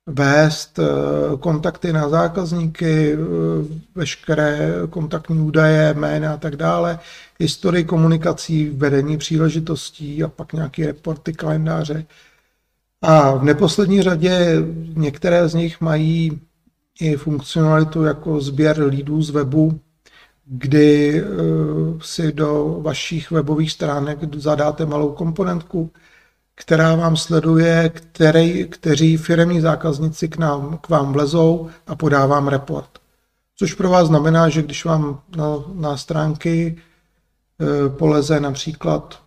vést 0.07 0.79
eh, 0.79 0.85
kontakty 1.41 1.93
na 1.93 2.09
zákazníky, 2.09 3.13
eh, 3.13 3.17
veškeré 3.95 4.73
kontaktní 4.91 5.41
údaje, 5.41 5.95
jména 5.95 6.35
a 6.35 6.37
tak 6.37 6.57
dále, 6.57 6.99
historii 7.41 7.85
komunikací, 7.85 8.71
vedení 8.71 9.19
příležitostí 9.19 10.25
a 10.25 10.29
pak 10.29 10.53
nějaké 10.53 10.87
reporty, 10.87 11.33
kalendáře. 11.33 12.07
A 13.03 13.35
v 13.35 13.45
neposlední 13.45 14.03
řadě 14.03 14.57
některé 14.95 15.49
z 15.49 15.55
nich 15.55 15.81
mají 15.81 16.41
i 17.01 17.17
funkcionalitu 17.17 18.05
jako 18.05 18.41
sběr 18.41 18.87
lídů 18.87 19.23
z 19.23 19.31
webu, 19.31 19.81
kdy 20.45 21.21
eh, 21.21 21.25
si 22.01 22.33
do 22.33 22.79
vašich 22.83 23.31
webových 23.31 23.73
stránek 23.73 24.35
zadáte 24.35 24.87
malou 24.87 25.13
komponentku, 25.13 25.91
která 26.55 26.95
vám 26.95 27.17
sleduje, 27.17 27.89
který, 27.95 28.65
kteří 28.69 29.17
firmní 29.17 29.61
zákazníci 29.61 30.29
k, 30.29 30.39
nám, 30.39 30.79
k 30.79 30.89
vám 30.89 31.13
vlezou 31.13 31.71
a 31.87 31.97
podávám 31.97 32.49
report. 32.49 32.91
Což 33.57 33.75
pro 33.75 33.91
vás 33.91 34.09
znamená, 34.09 34.49
že 34.49 34.63
když 34.63 34.85
vám 34.85 35.21
na, 35.37 35.47
na 35.75 35.97
stránky 35.97 36.77
e, 36.77 37.89
poleze 37.89 38.41
například 38.41 39.23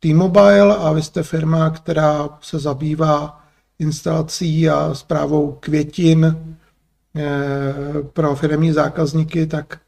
T-Mobile 0.00 0.76
a 0.76 0.92
vy 0.92 1.02
jste 1.02 1.22
firma, 1.22 1.70
která 1.70 2.28
se 2.40 2.58
zabývá 2.58 3.44
instalací 3.78 4.70
a 4.70 4.94
zprávou 4.94 5.52
květin 5.60 6.56
pro 8.12 8.34
firmní 8.34 8.72
zákazníky, 8.72 9.46
tak 9.46 9.80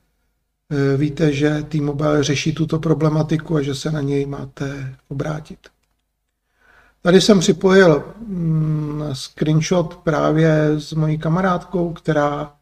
e, 0.71 0.97
víte, 0.97 1.33
že 1.33 1.63
T-Mobile 1.69 2.25
řeší 2.25 2.55
tuto 2.55 2.79
problematiku 2.79 3.57
a 3.57 3.63
že 3.63 3.75
se 3.75 3.91
na 3.91 4.01
něj 4.01 4.27
máte 4.27 4.97
obrátit. 5.09 5.59
Tady 7.03 7.21
jsem 7.21 7.41
připojil 7.41 8.05
mm, 8.27 9.03
screenshot 9.13 9.97
právě 9.97 10.69
s 10.79 10.93
mojí 10.93 11.19
kamarádkou, 11.19 11.93
která 11.93 12.53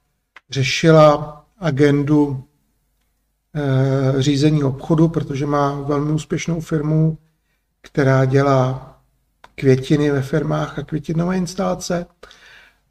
řešila 0.50 1.44
agendu 1.58 2.44
eh, 3.54 4.22
řízení 4.22 4.64
obchodu, 4.64 5.08
protože 5.08 5.46
má 5.46 5.80
velmi 5.80 6.12
úspěšnou 6.12 6.60
firmu, 6.60 7.18
která 7.82 8.24
dělá 8.24 8.92
květiny 9.54 10.10
ve 10.10 10.22
firmách 10.22 10.78
a 10.78 10.82
květinové 10.82 11.36
instalace. 11.36 12.06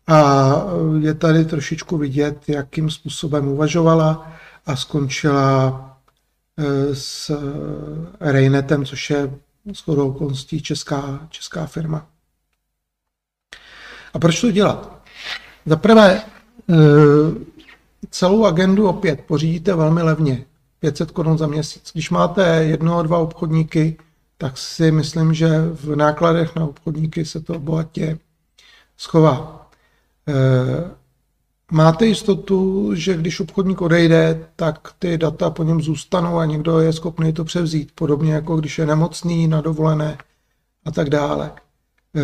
A 0.07 0.53
je 0.99 1.13
tady 1.13 1.45
trošičku 1.45 1.97
vidět, 1.97 2.49
jakým 2.49 2.89
způsobem 2.89 3.47
uvažovala 3.47 4.31
a 4.65 4.75
skončila 4.75 5.97
eh, 6.57 6.95
s 6.95 7.31
Rejnetem, 8.19 8.85
což 8.85 9.09
je 9.09 9.33
shodou 9.73 10.09
okolností 10.09 10.61
česká, 10.61 11.27
česká 11.29 11.65
firma. 11.65 12.07
A 14.13 14.19
proč 14.19 14.41
to 14.41 14.51
dělat? 14.51 15.01
Za 15.65 15.75
prvé, 15.75 16.21
eh, 16.69 16.75
celou 18.09 18.45
agendu 18.45 18.87
opět 18.87 19.21
pořídíte 19.21 19.75
velmi 19.75 20.01
levně, 20.01 20.45
500 20.79 21.11
korun 21.11 21.37
za 21.37 21.47
měsíc. 21.47 21.89
Když 21.93 22.09
máte 22.09 22.63
jednoho, 22.63 23.03
dva 23.03 23.17
obchodníky, 23.17 23.97
tak 24.37 24.57
si 24.57 24.91
myslím, 24.91 25.33
že 25.33 25.47
v 25.73 25.95
nákladech 25.95 26.55
na 26.55 26.63
obchodníky 26.63 27.25
se 27.25 27.41
to 27.41 27.59
bohatě 27.59 28.19
schová. 28.97 29.64
Eh, 30.27 30.95
Máte 31.71 32.05
jistotu, 32.05 32.89
že 32.95 33.17
když 33.17 33.39
obchodník 33.39 33.81
odejde, 33.81 34.47
tak 34.55 34.93
ty 34.99 35.17
data 35.17 35.49
po 35.49 35.63
něm 35.63 35.81
zůstanou 35.81 36.37
a 36.37 36.45
někdo 36.45 36.79
je 36.79 36.93
schopný 36.93 37.33
to 37.33 37.45
převzít, 37.45 37.91
podobně 37.95 38.33
jako 38.33 38.57
když 38.57 38.79
je 38.79 38.85
nemocný, 38.85 39.47
na 39.47 39.61
dovolené 39.61 40.17
a 40.85 40.91
tak 40.91 41.09
dále. 41.09 41.51
E, 42.15 42.21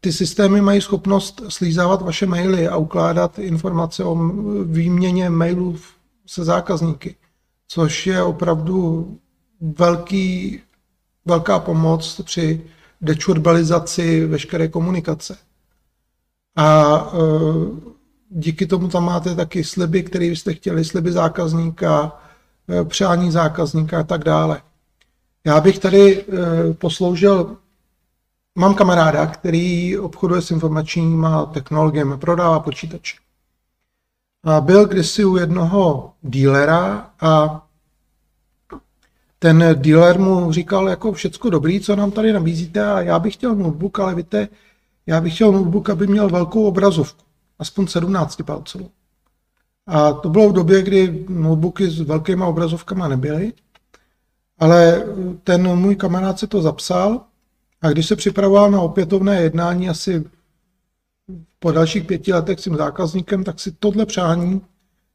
ty 0.00 0.12
systémy 0.12 0.60
mají 0.60 0.80
schopnost 0.80 1.42
slízávat 1.48 2.02
vaše 2.02 2.26
maily 2.26 2.68
a 2.68 2.76
ukládat 2.76 3.38
informace 3.38 4.04
o 4.04 4.16
výměně 4.64 5.30
mailů 5.30 5.76
se 6.26 6.44
zákazníky, 6.44 7.16
což 7.68 8.06
je 8.06 8.22
opravdu 8.22 9.18
velký, 9.60 10.60
velká 11.24 11.58
pomoc 11.58 12.20
při 12.24 12.64
dečurbalizaci 13.00 14.26
veškeré 14.26 14.68
komunikace. 14.68 15.36
A 16.58 17.10
e, 17.12 17.88
díky 18.30 18.66
tomu 18.66 18.88
tam 18.88 19.04
máte 19.04 19.34
taky 19.34 19.64
sliby, 19.64 20.02
které 20.02 20.28
byste 20.28 20.54
chtěli, 20.54 20.84
sliby 20.84 21.12
zákazníka, 21.12 22.20
eh, 22.68 22.84
přání 22.84 23.30
zákazníka 23.30 24.00
a 24.00 24.02
tak 24.02 24.24
dále. 24.24 24.62
Já 25.44 25.60
bych 25.60 25.78
tady 25.78 26.24
eh, 26.24 26.74
posloužil, 26.74 27.56
mám 28.54 28.74
kamaráda, 28.74 29.26
který 29.26 29.98
obchoduje 29.98 30.42
s 30.42 30.50
informačníma 30.50 31.46
technologiemi, 31.46 32.16
prodává 32.18 32.60
počítače. 32.60 33.16
A 34.44 34.60
byl 34.60 34.86
kdysi 34.86 35.24
u 35.24 35.36
jednoho 35.36 36.12
dílera 36.22 37.10
a 37.20 37.64
ten 39.38 39.64
dealer 39.74 40.18
mu 40.18 40.52
říkal 40.52 40.88
jako 40.88 41.12
všecko 41.12 41.50
dobrý, 41.50 41.80
co 41.80 41.96
nám 41.96 42.10
tady 42.10 42.32
nabízíte 42.32 42.86
a 42.92 43.00
já 43.00 43.18
bych 43.18 43.34
chtěl 43.34 43.54
notebook, 43.54 44.00
ale 44.00 44.14
víte, 44.14 44.48
já 45.08 45.20
bych 45.20 45.34
chtěl 45.34 45.52
notebook, 45.52 45.90
aby 45.90 46.06
měl 46.06 46.28
velkou 46.28 46.64
obrazovku 46.64 47.24
aspoň 47.58 47.86
17 47.86 48.42
palců. 48.42 48.90
A 49.86 50.12
to 50.12 50.28
bylo 50.28 50.48
v 50.48 50.52
době, 50.52 50.82
kdy 50.82 51.26
notebooky 51.28 51.90
s 51.90 52.00
velkýma 52.00 52.46
obrazovkama 52.46 53.08
nebyly, 53.08 53.52
ale 54.58 55.04
ten 55.44 55.76
můj 55.76 55.96
kamarád 55.96 56.38
se 56.38 56.46
to 56.46 56.62
zapsal 56.62 57.20
a 57.82 57.90
když 57.90 58.06
se 58.06 58.16
připravoval 58.16 58.70
na 58.70 58.80
opětovné 58.80 59.42
jednání 59.42 59.88
asi 59.88 60.24
po 61.58 61.72
dalších 61.72 62.04
pěti 62.04 62.32
letech 62.32 62.60
s 62.60 62.62
tím 62.62 62.76
zákazníkem, 62.76 63.44
tak 63.44 63.60
si 63.60 63.72
tohle 63.72 64.06
přání 64.06 64.60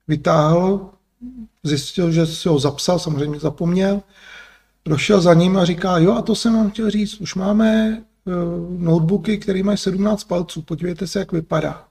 vytáhl, 0.07 0.89
zjistil, 1.63 2.11
že 2.11 2.25
si 2.25 2.49
ho 2.49 2.59
zapsal, 2.59 2.99
samozřejmě 2.99 3.39
zapomněl, 3.39 4.01
došel 4.85 5.21
za 5.21 5.33
ním 5.33 5.57
a 5.57 5.65
říká, 5.65 5.97
jo 5.97 6.13
a 6.13 6.21
to 6.21 6.35
jsem 6.35 6.53
vám 6.53 6.71
chtěl 6.71 6.89
říct, 6.89 7.21
už 7.21 7.35
máme 7.35 8.03
notebooky, 8.69 9.37
které 9.37 9.63
mají 9.63 9.77
17 9.77 10.23
palců, 10.23 10.61
podívejte 10.61 11.07
se, 11.07 11.19
jak 11.19 11.31
vypadá. 11.31 11.87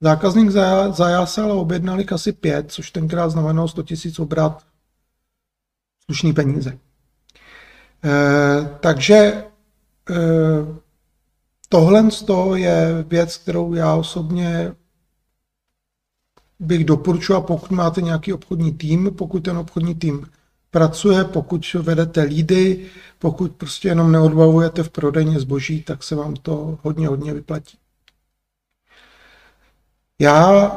Zákazník 0.00 0.50
zajásal 0.90 1.52
a 1.52 1.54
objednali 1.54 2.06
asi 2.06 2.32
pět, 2.32 2.72
což 2.72 2.90
tenkrát 2.90 3.28
znamenalo 3.28 3.68
100 3.68 3.82
000 4.04 4.14
obrat 4.18 4.66
slušný 6.04 6.32
peníze. 6.32 6.78
E, 8.04 8.78
takže 8.80 9.14
e, 9.14 9.44
tohle 11.68 12.08
je 12.54 13.04
věc, 13.08 13.36
kterou 13.36 13.74
já 13.74 13.94
osobně 13.94 14.74
bych 16.58 16.84
doporučoval, 16.84 17.42
pokud 17.42 17.70
máte 17.70 18.02
nějaký 18.02 18.32
obchodní 18.32 18.72
tým, 18.72 19.10
pokud 19.18 19.40
ten 19.40 19.58
obchodní 19.58 19.94
tým 19.94 20.26
pracuje, 20.70 21.24
pokud 21.24 21.74
vedete 21.74 22.22
lídy, 22.22 22.86
pokud 23.18 23.52
prostě 23.52 23.88
jenom 23.88 24.12
neodbavujete 24.12 24.82
v 24.82 24.90
prodejně 24.90 25.40
zboží, 25.40 25.82
tak 25.82 26.02
se 26.02 26.14
vám 26.14 26.34
to 26.34 26.78
hodně, 26.82 27.08
hodně 27.08 27.34
vyplatí. 27.34 27.78
Já 30.20 30.70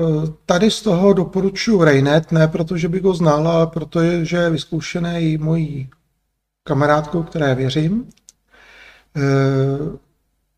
eh, 0.00 0.04
tady 0.46 0.70
z 0.70 0.82
toho 0.82 1.12
doporučuji 1.12 1.84
Rainet, 1.84 2.32
ne 2.32 2.48
protože 2.48 2.88
bych 2.88 3.02
ho 3.02 3.14
znal, 3.14 3.48
ale 3.48 3.66
protože 3.66 4.36
je 4.36 4.50
vyzkoušený 4.50 5.38
mojí 5.38 5.90
kamarádkou, 6.62 7.22
které 7.22 7.54
věřím. 7.54 8.10
Eh, 9.16 9.20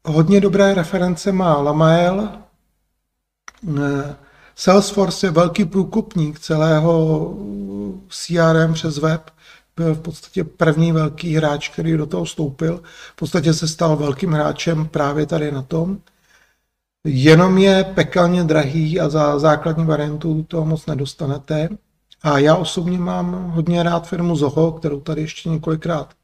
hodně 0.04 0.40
dobré 0.40 0.74
reference 0.74 1.32
má 1.32 1.56
Lamael. 1.60 2.28
Salesforce 4.60 5.26
je 5.26 5.30
velký 5.30 5.64
průkopník 5.64 6.38
celého 6.38 7.34
CRM 8.08 8.74
přes 8.74 8.98
web. 8.98 9.30
Byl 9.76 9.94
v 9.94 10.00
podstatě 10.00 10.44
první 10.44 10.92
velký 10.92 11.34
hráč, 11.34 11.68
který 11.68 11.96
do 11.96 12.06
toho 12.06 12.24
vstoupil. 12.24 12.82
V 13.12 13.16
podstatě 13.16 13.54
se 13.54 13.68
stal 13.68 13.96
velkým 13.96 14.32
hráčem 14.32 14.88
právě 14.88 15.26
tady 15.26 15.52
na 15.52 15.62
tom. 15.62 15.98
Jenom 17.04 17.58
je 17.58 17.84
pekelně 17.84 18.44
drahý 18.44 19.00
a 19.00 19.08
za 19.08 19.38
základní 19.38 19.86
variantu 19.86 20.42
toho 20.42 20.64
moc 20.64 20.86
nedostanete. 20.86 21.68
A 22.22 22.38
já 22.38 22.56
osobně 22.56 22.98
mám 22.98 23.50
hodně 23.50 23.82
rád 23.82 24.08
firmu 24.08 24.36
Zoho, 24.36 24.72
kterou 24.72 25.00
tady 25.00 25.20
ještě 25.20 25.48
několikrát 25.48 26.14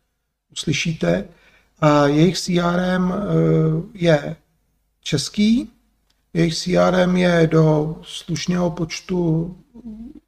uslyšíte. 0.52 1.24
A 1.80 2.06
jejich 2.06 2.38
CRM 2.38 3.12
eh, 3.12 3.16
je 3.94 4.36
český, 5.02 5.70
jejich 6.36 6.54
CRM 6.54 7.16
je 7.16 7.46
do 7.46 7.96
slušného 8.02 8.70
počtu 8.70 9.56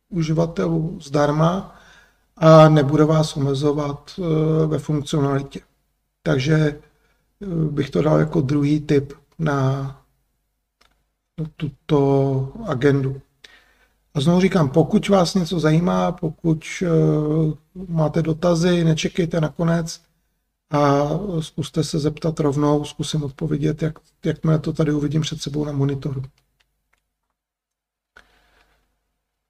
uživatelů 0.09 0.99
zdarma 1.03 1.77
a 2.37 2.69
nebude 2.69 3.05
vás 3.05 3.37
omezovat 3.37 4.11
eh, 4.19 4.67
ve 4.67 4.79
funkcionalitě. 4.79 5.61
Takže 6.23 6.55
eh, 6.55 7.47
bych 7.71 7.91
to 7.91 8.03
dal 8.03 8.19
jako 8.19 8.41
druhý 8.41 8.81
tip 8.81 9.13
na 9.39 9.95
tuto 11.57 12.53
agendu. 12.67 13.21
A 14.15 14.21
znovu 14.21 14.41
říkám, 14.41 14.69
pokud 14.69 15.09
vás 15.09 15.35
něco 15.35 15.61
zajímá, 15.61 16.13
pokud 16.13 16.65
uh, 16.83 17.53
máte 17.89 18.23
dotazy, 18.23 18.85
nečekejte 18.85 19.41
na 19.41 19.49
konec 19.49 20.01
a 20.71 21.09
zkuste 21.41 21.85
se 21.85 21.99
zeptat 21.99 22.41
rovnou, 22.41 22.85
zkusím 22.85 23.23
odpovědět, 23.23 23.83
jak, 23.83 23.99
jakmile 24.25 24.59
to 24.59 24.73
tady 24.73 24.93
uvidím 24.93 25.23
před 25.23 25.43
sebou 25.43 25.65
na 25.65 25.73
monitoru. 25.73 26.23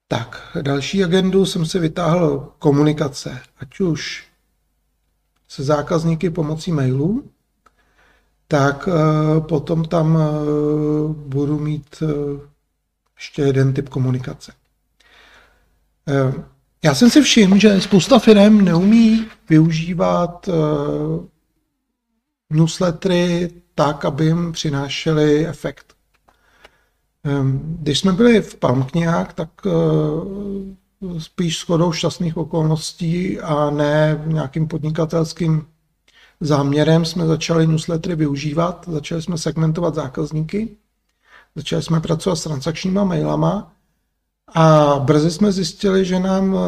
Tak, 0.08 0.56
další 0.62 1.04
agendu 1.04 1.46
jsem 1.46 1.66
si 1.66 1.78
vytáhl 1.78 2.52
komunikace, 2.58 3.40
ať 3.58 3.80
už 3.80 4.28
se 5.48 5.64
zákazníky 5.64 6.30
pomocí 6.30 6.72
mailů, 6.72 7.30
tak 8.48 8.88
eh, 8.88 9.40
potom 9.40 9.84
tam 9.84 10.18
eh, 10.18 10.22
budu 11.12 11.58
mít 11.58 12.02
eh, 12.02 12.06
ještě 13.16 13.42
jeden 13.42 13.74
typ 13.74 13.88
komunikace. 13.88 14.52
Já 16.84 16.94
jsem 16.94 17.10
si 17.10 17.22
všiml, 17.22 17.58
že 17.58 17.80
spousta 17.80 18.18
firm 18.18 18.64
neumí 18.64 19.26
využívat 19.48 20.48
newslettery 22.50 23.50
tak, 23.74 24.04
aby 24.04 24.24
jim 24.24 24.52
přinášely 24.52 25.46
efekt. 25.46 25.94
Když 27.60 27.98
jsme 27.98 28.12
byli 28.12 28.42
v 28.42 28.56
Palmknihách, 28.56 29.32
tak 29.32 29.50
spíš 31.18 31.58
shodou 31.58 31.92
šťastných 31.92 32.36
okolností 32.36 33.40
a 33.40 33.70
ne 33.70 34.22
nějakým 34.26 34.68
podnikatelským 34.68 35.66
záměrem 36.40 37.04
jsme 37.04 37.26
začali 37.26 37.66
newslettery 37.66 38.14
využívat, 38.14 38.84
začali 38.88 39.22
jsme 39.22 39.38
segmentovat 39.38 39.94
zákazníky, 39.94 40.76
začali 41.54 41.82
jsme 41.82 42.00
pracovat 42.00 42.36
s 42.36 42.42
transakčníma 42.42 43.04
mailama 43.04 43.72
a 44.54 44.94
brzy 44.98 45.30
jsme 45.30 45.52
zjistili, 45.52 46.04
že 46.04 46.18
nám 46.18 46.56
e, 46.56 46.58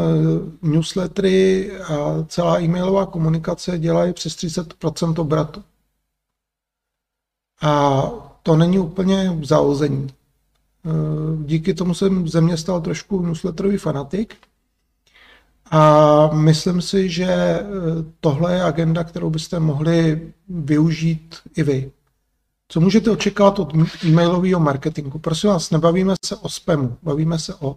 newslettery 0.69 1.73
a 1.81 2.25
celá 2.29 2.61
e-mailová 2.61 3.07
komunikace 3.07 3.79
dělají 3.79 4.13
přes 4.13 4.37
30% 4.37 5.21
obratu. 5.21 5.63
A 7.63 8.03
to 8.43 8.57
není 8.57 8.79
úplně 8.79 9.39
zaození. 9.43 10.07
E, 10.07 10.13
díky 11.47 11.75
tomu 11.75 11.95
jsem 11.95 12.29
ze 12.29 12.41
mě 12.41 12.57
stal 12.57 12.81
trošku 12.81 13.23
newsletterový 13.23 13.77
fanatik 13.77 14.37
a 15.71 16.27
myslím 16.35 16.83
si, 16.83 17.09
že 17.09 17.25
eh, 17.25 17.65
tohle 18.21 18.55
je 18.55 18.63
agenda, 18.63 19.05
kterou 19.05 19.31
byste 19.31 19.61
mohli 19.61 20.33
využít 20.49 21.37
i 21.57 21.63
vy. 21.63 21.93
Co 22.71 22.81
můžete 22.81 23.11
očekávat 23.11 23.59
od 23.59 23.75
e-mailového 24.05 24.61
marketingu? 24.61 25.19
Prosím 25.19 25.51
vás, 25.51 25.71
nebavíme 25.71 26.15
se 26.25 26.37
o 26.37 26.49
spamu, 26.49 26.97
bavíme 27.03 27.39
se 27.39 27.55
o 27.55 27.77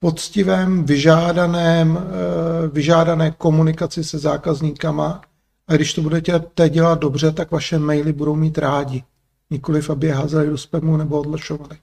poctivém, 0.00 0.84
vyžádaném, 0.84 1.98
eh, 1.98 2.68
vyžádané 2.68 3.30
komunikaci 3.30 4.04
se 4.04 4.18
zákazníkama 4.18 5.20
a 5.68 5.74
když 5.74 5.94
to 5.94 6.02
budete 6.02 6.68
dělat 6.68 6.98
dobře, 6.98 7.32
tak 7.32 7.50
vaše 7.50 7.78
maily 7.78 8.12
budou 8.12 8.34
mít 8.34 8.58
rádi. 8.58 9.04
Nikoliv, 9.50 9.90
aby 9.90 10.06
je 10.06 10.14
házeli 10.14 10.46
do 10.50 10.58
spamu 10.58 10.96
nebo 10.96 11.20
odlašovali. 11.20 11.76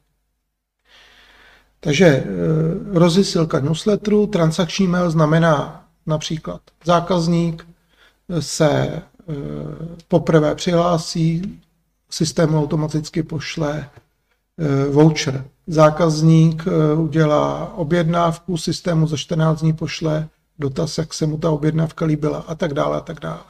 Takže 1.79 2.05
eh, 2.05 2.25
rozesilka 2.99 3.59
newsletteru, 3.59 4.27
transakční 4.27 4.87
mail 4.87 5.11
znamená 5.11 5.85
například 6.05 6.61
zákazník 6.85 7.67
se 8.39 8.71
eh, 8.71 9.03
poprvé 10.07 10.55
přihlásí, 10.55 11.59
systém 12.09 12.55
automaticky 12.55 13.23
pošle 13.23 13.89
eh, 14.59 14.89
voucher. 14.89 15.45
Zákazník 15.67 16.63
udělá 16.97 17.73
objednávku, 17.75 18.57
systému 18.57 19.07
za 19.07 19.17
14 19.17 19.61
dní 19.61 19.73
pošle 19.73 20.27
dotaz, 20.59 20.97
jak 20.97 21.13
se 21.13 21.25
mu 21.25 21.37
ta 21.37 21.51
objednávka 21.51 22.05
líbila 22.05 22.37
a 22.47 22.55
tak 22.55 22.73
dále 22.73 22.97
a 22.97 23.01
tak 23.01 23.19
dále. 23.19 23.43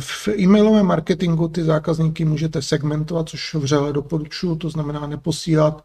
V 0.00 0.28
e-mailovém 0.28 0.86
marketingu 0.86 1.48
ty 1.48 1.64
zákazníky 1.64 2.24
můžete 2.24 2.62
segmentovat, 2.62 3.28
což 3.28 3.54
vřele 3.54 3.92
doporučuji, 3.92 4.56
to 4.56 4.70
znamená 4.70 5.06
neposílat 5.06 5.84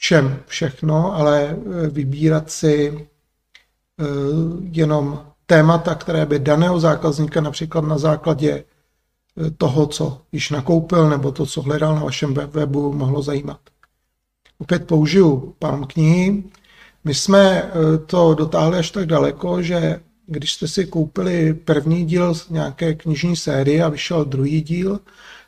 čem 0.00 0.38
všechno, 0.46 1.14
ale 1.14 1.42
e, 1.42 1.56
vybírat 1.88 2.50
si 2.50 3.06
jenom 4.72 5.26
témata, 5.46 5.94
které 5.94 6.26
by 6.26 6.38
daného 6.38 6.80
zákazníka 6.80 7.40
například 7.40 7.84
na 7.84 7.98
základě 7.98 8.64
toho, 9.56 9.86
co 9.86 10.20
již 10.32 10.50
nakoupil, 10.50 11.10
nebo 11.10 11.32
to, 11.32 11.46
co 11.46 11.62
hledal 11.62 11.94
na 11.94 12.04
vašem 12.04 12.34
webu, 12.34 12.92
mohlo 12.92 13.22
zajímat. 13.22 13.60
Opět 14.58 14.86
použiju 14.86 15.54
pán 15.58 15.86
knihy. 15.86 16.44
My 17.04 17.14
jsme 17.14 17.70
to 18.06 18.34
dotáhli 18.34 18.78
až 18.78 18.90
tak 18.90 19.06
daleko, 19.06 19.62
že 19.62 20.00
když 20.26 20.52
jste 20.52 20.68
si 20.68 20.86
koupili 20.86 21.54
první 21.54 22.04
díl 22.04 22.34
z 22.34 22.48
nějaké 22.48 22.94
knižní 22.94 23.36
série 23.36 23.84
a 23.84 23.88
vyšel 23.88 24.24
druhý 24.24 24.60
díl, 24.60 25.00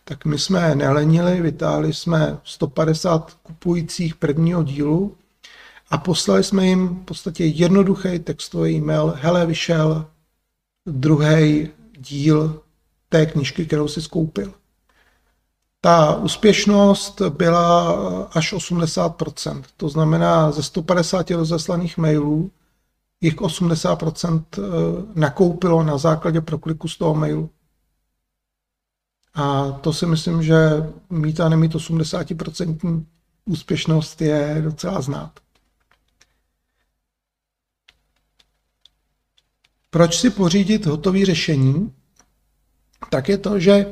tak 0.05 0.25
my 0.25 0.39
jsme 0.39 0.75
nelenili, 0.75 1.41
vytáhli 1.41 1.93
jsme 1.93 2.39
150 2.45 3.39
kupujících 3.43 4.15
prvního 4.15 4.63
dílu 4.63 5.17
a 5.91 5.99
poslali 5.99 6.45
jsme 6.45 6.67
jim 6.67 6.89
v 6.89 7.05
podstatě 7.05 7.45
jednoduchý 7.45 8.19
textový 8.19 8.77
e-mail, 8.77 9.15
hele, 9.17 9.47
vyšel 9.47 10.07
druhý 10.87 11.69
díl 11.99 12.61
té 13.15 13.27
knižky, 13.27 13.67
kterou 13.67 13.89
si 13.89 14.03
skoupil. 14.03 14.55
Ta 15.81 16.17
úspěšnost 16.17 17.23
byla 17.23 17.93
až 18.27 18.53
80%. 18.53 19.63
To 19.77 19.89
znamená, 19.89 20.53
ze 20.53 20.63
150 20.63 21.31
rozeslaných 21.31 21.99
mailů 21.99 22.51
jich 23.21 23.37
80% 23.37 24.45
eh, 24.59 24.61
nakoupilo 25.15 25.83
na 25.83 25.99
základě 25.99 26.41
prokliku 26.41 26.89
z 26.89 26.99
toho 26.99 27.15
mailu. 27.15 27.51
A 29.35 29.73
to 29.73 29.93
si 29.93 30.07
myslím, 30.07 30.43
že 30.43 30.57
mít 31.11 31.41
a 31.41 31.49
nemít 31.49 31.75
80% 31.75 33.05
úspěšnost 33.45 34.23
je 34.23 34.61
docela 34.65 35.01
znát. 35.01 35.33
Proč 39.91 40.21
si 40.21 40.31
pořídit 40.31 40.87
hotové 40.87 41.25
řešení? 41.25 41.93
Tak 43.11 43.29
je 43.29 43.39
to, 43.39 43.59
že 43.59 43.87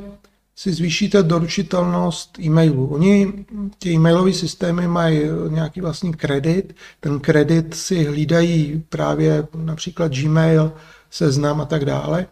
si 0.57 0.72
zvýšíte 0.72 1.22
doručitelnost 1.22 2.38
e-mailů. 2.38 2.87
Oni, 2.87 3.33
ty 3.79 3.90
e-mailové 3.90 4.33
systémy 4.33 4.88
mají 4.88 5.20
nějaký 5.48 5.81
vlastní 5.81 6.12
kredit. 6.12 6.77
Ten 7.01 7.20
kredit 7.20 7.75
si 7.75 8.05
hlídají 8.05 8.85
právě 8.88 9.46
například 9.55 10.12
Gmail, 10.12 10.72
seznam 11.11 11.61
a 11.61 11.64
tak 11.64 11.85
dále. 11.85 12.27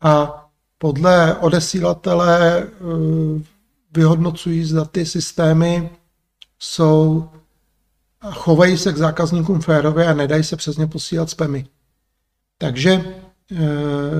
A 0.00 0.42
podle 0.78 1.34
odesílatele 1.34 2.62
eh, 2.62 2.68
vyhodnocují, 3.94 4.64
zda 4.64 4.84
ty 4.84 5.06
systémy 5.06 5.90
jsou 6.58 7.28
chovají 8.30 8.78
se 8.78 8.92
k 8.92 8.96
zákazníkům 8.96 9.60
férově 9.60 10.06
a 10.06 10.14
nedají 10.14 10.44
se 10.44 10.56
přes 10.56 10.76
ně 10.76 10.86
posílat 10.86 11.30
spamy. 11.30 11.66
Takže 12.58 13.04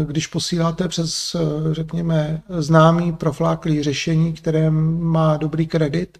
když 0.04 0.26
posíláte 0.26 0.88
přes, 0.88 1.34
eh, 1.34 1.74
řekněme, 1.74 2.42
známý 2.58 3.12
profláklý 3.12 3.82
řešení, 3.82 4.32
které 4.32 4.70
má 4.70 5.36
dobrý 5.36 5.66
kredit, 5.66 6.18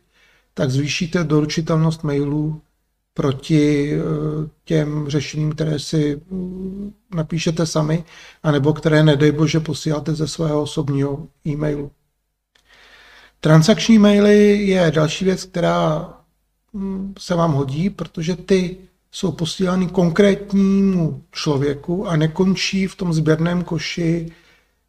tak 0.55 0.71
zvýšíte 0.71 1.25
doručitelnost 1.25 2.05
mailů 2.05 2.61
proti 3.15 3.93
eh, 3.95 3.99
těm 4.65 5.09
řešením, 5.09 5.53
které 5.53 5.79
si 5.79 6.21
mm, 6.31 6.93
napíšete 7.15 7.67
sami, 7.67 8.05
anebo 8.43 8.73
které, 8.73 9.03
nedej 9.03 9.33
bože, 9.33 9.61
posíláte 9.61 10.15
ze 10.15 10.29
svého 10.29 10.63
osobního 10.63 11.27
e-mailu. 11.47 11.91
Transakční 13.41 13.99
maily 13.99 14.67
je 14.67 14.91
další 14.95 15.25
věc, 15.25 15.45
která 15.45 16.13
mm, 16.73 17.15
se 17.19 17.35
vám 17.35 17.53
hodí, 17.53 17.91
protože 17.91 18.37
ty 18.37 18.77
jsou 19.11 19.33
posílány 19.33 19.87
konkrétnímu 19.87 21.25
člověku 21.31 22.09
a 22.09 22.17
nekončí 22.17 22.87
v 22.87 22.97
tom 22.97 23.13
sběrném 23.13 23.65
koši, 23.65 24.33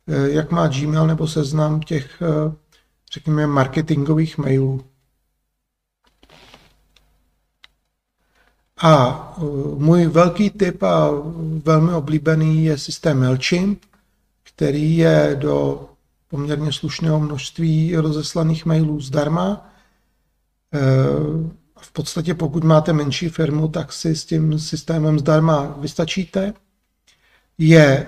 eh, 0.08 0.30
jak 0.30 0.52
má 0.52 0.68
Gmail 0.68 1.08
nebo 1.08 1.28
seznam 1.28 1.80
těch, 1.80 2.22
eh, 2.22 2.56
řekněme, 3.14 3.48
marketingových 3.48 4.38
mailů. 4.38 4.84
A 8.78 9.36
eh, 9.38 9.42
můj 9.76 10.06
velký 10.06 10.50
tip 10.50 10.84
a 10.84 11.10
velmi 11.66 11.94
oblíbený 11.94 12.66
je 12.66 12.78
systém 12.78 13.20
MailChimp, 13.20 13.86
který 14.44 14.98
je 14.98 15.38
do 15.40 15.86
poměrně 16.28 16.74
slušného 16.74 17.20
množství 17.20 17.96
rozeslaných 17.96 18.66
mailů 18.66 19.02
zdarma 19.02 19.70
v 21.82 21.92
podstatě 21.92 22.34
pokud 22.34 22.63
máte 22.63 22.94
menší 22.94 23.30
firmu, 23.30 23.68
tak 23.68 23.94
si 23.94 24.16
s 24.16 24.26
tím 24.26 24.60
systémem 24.60 25.20
zdarma 25.20 25.76
vystačíte. 25.80 26.54
Je 27.58 27.84
e, 27.84 28.08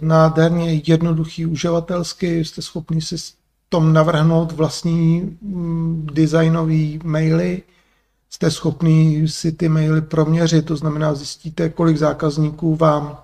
nádherně 0.00 0.82
jednoduchý 0.86 1.46
uživatelsky, 1.46 2.44
jste 2.44 2.62
schopni 2.62 3.02
si 3.02 3.16
tom 3.68 3.92
navrhnout 3.92 4.52
vlastní 4.52 5.38
mm, 5.42 6.06
designový 6.12 7.00
maily, 7.04 7.62
jste 8.30 8.50
schopni 8.50 9.28
si 9.28 9.52
ty 9.52 9.68
maily 9.68 10.00
proměřit, 10.00 10.66
to 10.66 10.76
znamená 10.76 11.14
zjistíte, 11.14 11.68
kolik 11.68 11.96
zákazníků 11.96 12.76
vám 12.76 13.08
e, 13.08 13.16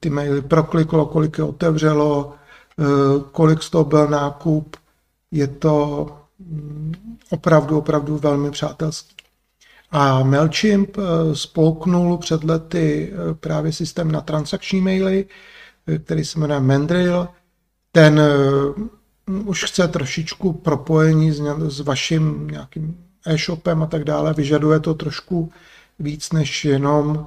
ty 0.00 0.10
maily 0.10 0.42
prokliklo, 0.42 1.06
kolik 1.06 1.38
je 1.38 1.44
otevřelo, 1.44 2.34
e, 2.78 2.84
kolik 3.32 3.62
z 3.62 3.70
toho 3.70 3.84
byl 3.84 4.08
nákup. 4.08 4.76
Je 5.30 5.46
to 5.46 6.06
opravdu, 7.30 7.78
opravdu 7.78 8.18
velmi 8.18 8.50
přátelský. 8.50 9.16
A 9.90 10.22
MailChimp 10.22 10.96
eh, 10.98 11.02
spolknul 11.36 12.18
před 12.18 12.44
lety 12.44 13.12
eh, 13.12 13.34
právě 13.34 13.72
systém 13.72 14.12
na 14.12 14.20
transakční 14.20 14.80
maily, 14.80 15.26
eh, 15.86 15.98
který 15.98 16.24
se 16.24 16.38
jmenuje 16.38 16.60
Mandrill. 16.60 17.28
Ten 17.92 18.20
už 19.44 19.64
chce 19.64 19.88
trošičku 19.88 20.52
propojení 20.52 21.32
s, 21.32 21.80
vaším 21.80 22.48
nějakým 22.50 23.04
e-shopem 23.26 23.82
a 23.82 23.86
tak 23.86 24.04
dále. 24.04 24.34
Vyžaduje 24.34 24.80
to 24.80 24.94
trošku 24.94 25.52
víc 25.98 26.32
než 26.32 26.64
jenom, 26.64 27.26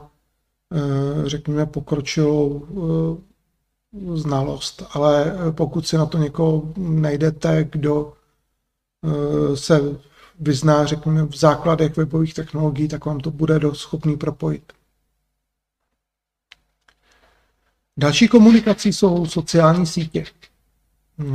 řekněme, 1.26 1.66
pokročilou 1.66 2.68
znalost. 4.14 4.84
Ale 4.92 5.34
pokud 5.52 5.88
si 5.88 5.98
na 5.98 6.06
to 6.06 6.18
někoho 6.18 6.64
najdete, 6.78 7.68
kdo 7.72 8.14
se 9.56 9.80
vyzná, 10.40 10.86
řekněme, 10.86 11.26
v 11.26 11.36
základech 11.36 11.98
webových 11.98 12.34
technologií, 12.34 12.88
tak 12.88 13.06
vám 13.06 13.20
to 13.20 13.32
bude 13.32 13.60
schopný 13.74 14.18
propojit. 14.18 14.74
Další 17.98 18.28
komunikací 18.28 18.94
jsou 18.94 19.26
sociální 19.26 19.86
sítě. 19.86 20.26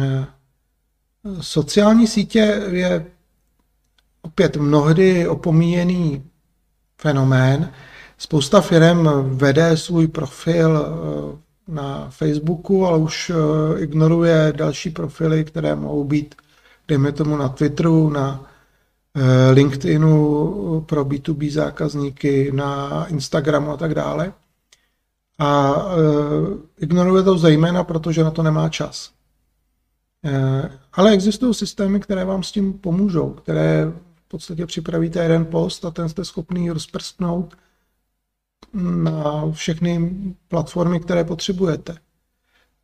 Eh, 0.00 0.26
sociální 1.40 2.06
sítě 2.06 2.62
je 2.70 3.06
opět 4.22 4.56
mnohdy 4.56 5.28
opomíjený 5.28 6.30
fenomén. 7.00 7.72
Spousta 8.18 8.60
firm 8.60 9.08
vede 9.36 9.76
svůj 9.76 10.08
profil 10.08 10.86
eh, 10.86 11.72
na 11.72 12.10
Facebooku, 12.10 12.86
ale 12.86 12.98
už 12.98 13.32
ignoruje 13.78 14.52
další 14.56 14.90
profily, 14.90 15.44
které 15.44 15.74
mohou 15.74 16.04
být 16.04 16.34
dejme 16.88 17.12
tomu 17.12 17.36
na 17.36 17.48
Twitteru, 17.48 18.10
na 18.10 18.50
eh, 19.14 19.50
LinkedInu 19.52 20.80
pro 20.80 21.04
B2B 21.04 21.50
zákazníky, 21.50 22.52
na 22.52 23.06
Instagramu 23.06 23.70
a 23.70 23.76
tak 23.76 23.94
dále. 23.94 24.32
A 25.38 25.74
eh, 25.76 26.84
ignoruje 26.84 27.22
to 27.22 27.38
zejména, 27.38 27.84
protože 27.84 28.24
na 28.24 28.30
to 28.30 28.42
nemá 28.42 28.68
čas. 28.68 29.10
Eh, 30.24 30.70
ale 30.92 31.12
existují 31.12 31.54
systémy, 31.54 32.00
které 32.00 32.24
vám 32.24 32.42
s 32.42 32.52
tím 32.52 32.72
pomůžou, 32.72 33.30
které 33.30 33.92
v 34.14 34.28
podstatě 34.28 34.66
připravíte 34.66 35.22
jeden 35.22 35.46
post 35.46 35.84
a 35.84 35.90
ten 35.90 36.08
jste 36.08 36.24
schopný 36.24 36.70
rozprsknout 36.70 37.54
na 38.74 39.50
všechny 39.52 40.10
platformy, 40.48 41.00
které 41.00 41.24
potřebujete 41.24 42.03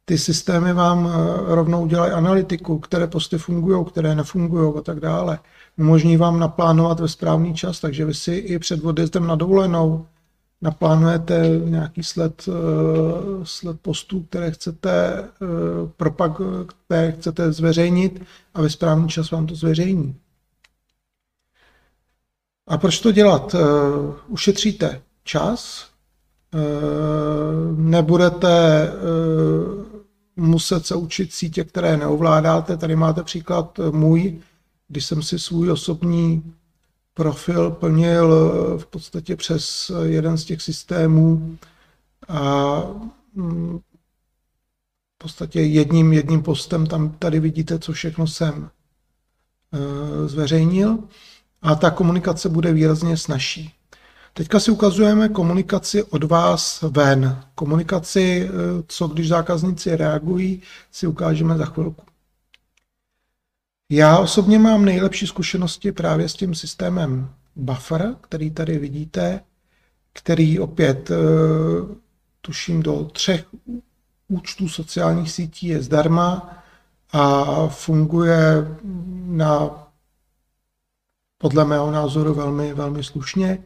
ty 0.04 0.18
systémy 0.18 0.72
vám 0.72 1.06
eh, 1.08 1.54
rovnou 1.54 1.86
dělají 1.86 2.12
analytiku, 2.12 2.78
které 2.78 3.06
posty 3.06 3.38
fungují, 3.38 3.84
které 3.84 4.14
nefungují 4.14 4.74
a 4.78 4.80
tak 4.80 5.00
dále. 5.00 5.38
Umožní 5.78 6.16
vám 6.16 6.40
naplánovat 6.40 7.00
ve 7.00 7.08
správný 7.08 7.54
čas, 7.54 7.80
takže 7.80 8.04
vy 8.04 8.14
si 8.14 8.32
i 8.34 8.58
před 8.58 8.84
odjezdem 8.84 9.26
na 9.26 9.34
dovolenou 9.34 10.06
naplánujete 10.62 11.48
nějaký 11.64 12.02
sled, 12.02 12.48
eh, 12.48 12.52
sled 13.42 13.80
postů, 13.80 14.22
které 14.22 14.50
chcete 14.50 15.18
eh, 15.18 15.46
propag, 15.96 16.40
které 16.86 17.12
chcete 17.12 17.52
zveřejnit 17.52 18.22
a 18.54 18.62
ve 18.62 18.70
správný 18.70 19.08
čas 19.08 19.30
vám 19.30 19.46
to 19.46 19.54
zveřejní. 19.54 20.16
A 22.66 22.78
proč 22.78 23.00
to 23.00 23.12
dělat? 23.12 23.54
Ušetříte 24.28 25.02
čas, 25.24 25.88
nebudete 27.76 28.92
muset 30.36 30.86
se 30.86 30.94
učit 30.94 31.32
sítě, 31.32 31.64
které 31.64 31.96
neovládáte. 31.96 32.76
Tady 32.76 32.96
máte 32.96 33.22
příklad 33.22 33.80
můj, 33.90 34.40
když 34.88 35.04
jsem 35.04 35.22
si 35.22 35.38
svůj 35.38 35.70
osobní 35.70 36.54
profil 37.14 37.70
plnil 37.70 38.28
v 38.78 38.86
podstatě 38.86 39.36
přes 39.36 39.90
jeden 40.02 40.38
z 40.38 40.44
těch 40.44 40.62
systémů 40.62 41.58
a 42.28 42.82
mm, 43.34 43.78
v 45.14 45.18
podstatě 45.18 45.60
jedním, 45.60 46.12
jedním 46.12 46.42
postem 46.42 46.86
tam 46.86 47.10
tady 47.10 47.40
vidíte, 47.40 47.78
co 47.78 47.92
všechno 47.92 48.26
jsem 48.26 48.70
e, 49.72 50.28
zveřejnil 50.28 50.98
a 51.62 51.74
ta 51.74 51.90
komunikace 51.90 52.48
bude 52.48 52.72
výrazně 52.72 53.16
snažší. 53.16 53.74
Teďka 54.34 54.60
si 54.60 54.70
ukazujeme 54.70 55.28
komunikaci 55.28 56.02
od 56.02 56.24
vás 56.24 56.82
ven. 56.82 57.44
Komunikaci, 57.54 58.48
eh, 58.48 58.82
co 58.86 59.08
když 59.08 59.28
zákazníci 59.28 59.96
reagují, 59.96 60.62
si 60.90 61.06
ukážeme 61.06 61.58
za 61.58 61.64
chvilku. 61.64 62.02
Já 63.90 64.18
osobně 64.18 64.58
mám 64.58 64.84
nejlepší 64.84 65.26
zkušenosti 65.26 65.92
právě 65.92 66.28
s 66.28 66.34
tím 66.34 66.54
systémem 66.54 67.30
Buffer, 67.56 68.16
který 68.20 68.50
tady 68.50 68.78
vidíte, 68.78 69.40
který 70.12 70.58
opět 70.58 71.10
eh, 71.10 71.14
tuším 72.40 72.82
do 72.82 73.04
třech 73.04 73.44
účtů 74.28 74.68
sociálních 74.68 75.32
sítí 75.32 75.66
je 75.66 75.82
zdarma 75.82 76.56
a 77.12 77.44
funguje 77.68 78.76
na 79.26 79.70
podle 81.38 81.64
mého 81.64 81.90
názoru 81.90 82.34
velmi, 82.34 82.74
velmi 82.74 83.04
slušně. 83.04 83.64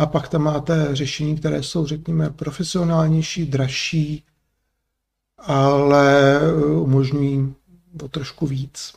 A 0.00 0.06
pak 0.06 0.28
tam 0.28 0.42
máte 0.42 0.96
řešení, 0.96 1.36
které 1.38 1.62
jsou, 1.62 1.86
řekněme, 1.86 2.30
profesionálnější, 2.30 3.46
dražší, 3.46 4.24
ale 5.38 6.40
umožňují 6.80 7.54
o 8.04 8.08
trošku 8.08 8.46
víc. 8.46 8.94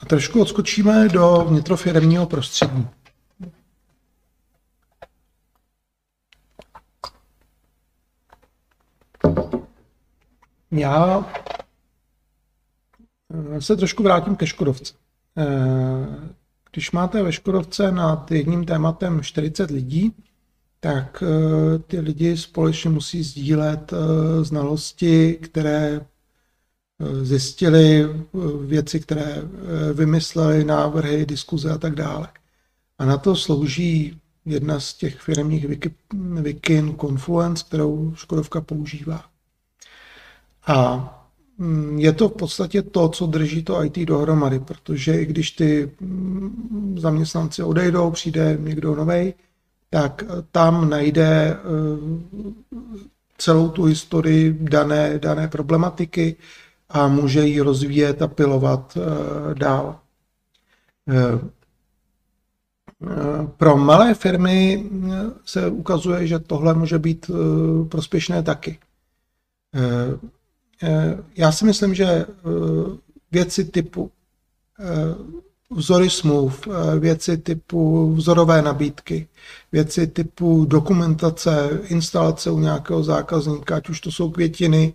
A 0.00 0.06
trošku 0.06 0.40
odskočíme 0.42 1.08
do 1.08 1.44
vnitrofiremního 1.48 2.26
prostředí. 2.26 2.88
Já 10.70 11.26
eh, 13.56 13.60
se 13.60 13.76
trošku 13.76 14.02
vrátím 14.02 14.36
ke 14.36 14.46
Škodovce. 14.46 15.03
Eh, 15.38 16.30
když 16.72 16.92
máte 16.92 17.22
ve 17.22 17.32
Škodovce 17.32 17.92
nad 17.92 18.30
jedním 18.30 18.64
tématem 18.64 19.22
40 19.22 19.70
lidí, 19.70 20.12
tak 20.80 21.22
eh, 21.26 21.78
ty 21.78 22.00
lidi 22.00 22.36
společně 22.36 22.90
musí 22.90 23.22
sdílet 23.22 23.92
znalosti, 24.42 25.34
které 25.34 26.00
zjistili, 27.22 28.08
věci, 28.66 29.00
které 29.00 29.42
vymysleli, 29.94 30.64
návrhy, 30.64 31.26
diskuze 31.26 31.70
a 31.70 31.78
tak 31.78 31.94
dále. 31.94 32.28
A 32.98 33.04
na 33.04 33.16
to 33.16 33.36
slouží 33.36 34.20
jedna 34.44 34.80
z 34.80 34.94
těch 34.94 35.20
firmních 35.20 35.66
Wikin 36.42 36.96
Confluence, 36.96 37.64
kterou 37.64 38.14
Škodovka 38.14 38.60
používá. 38.60 39.24
A 40.66 41.23
je 41.96 42.12
to 42.12 42.28
v 42.28 42.32
podstatě 42.32 42.82
to, 42.82 43.08
co 43.08 43.26
drží 43.26 43.62
to 43.62 43.84
IT 43.84 43.98
dohromady, 43.98 44.58
protože 44.58 45.20
i 45.20 45.26
když 45.26 45.50
ty 45.50 45.90
mm, 46.00 46.96
zaměstnanci 46.98 47.62
odejdou, 47.62 48.10
přijde 48.10 48.58
někdo 48.60 48.94
nový, 48.94 49.34
tak 49.90 50.24
tam 50.50 50.90
najde 50.90 51.56
eh, 51.56 51.58
celou 53.38 53.68
tu 53.68 53.84
historii 53.84 54.58
dané, 54.60 55.18
dané 55.18 55.48
problematiky 55.48 56.36
a 56.88 57.08
může 57.08 57.46
ji 57.46 57.60
rozvíjet 57.60 58.22
a 58.22 58.28
pilovat 58.28 58.98
eh, 58.98 59.54
dál. 59.54 59.98
Eh, 61.08 61.38
pro 63.56 63.76
malé 63.76 64.14
firmy 64.14 64.90
se 65.44 65.68
ukazuje, 65.68 66.26
že 66.26 66.38
tohle 66.38 66.74
může 66.74 66.98
být 66.98 67.30
prospěšné 67.88 68.42
taky. 68.42 68.78
Eh, 70.82 71.18
já 71.36 71.52
si 71.52 71.64
myslím, 71.64 71.94
že 71.94 72.04
eh, 72.04 72.26
věci 73.32 73.64
typu 73.64 74.10
eh, 74.80 75.14
vzory 75.70 76.10
smluv, 76.10 76.68
věci 76.98 77.38
typu 77.38 78.12
vzorové 78.14 78.62
nabídky, 78.62 79.28
věci 79.72 80.06
typu 80.06 80.64
dokumentace, 80.64 81.80
instalace 81.86 82.50
u 82.50 82.58
nějakého 82.58 83.04
zákazníka, 83.04 83.76
ať 83.76 83.88
už 83.88 84.00
to 84.00 84.12
jsou 84.12 84.30
květiny 84.30 84.92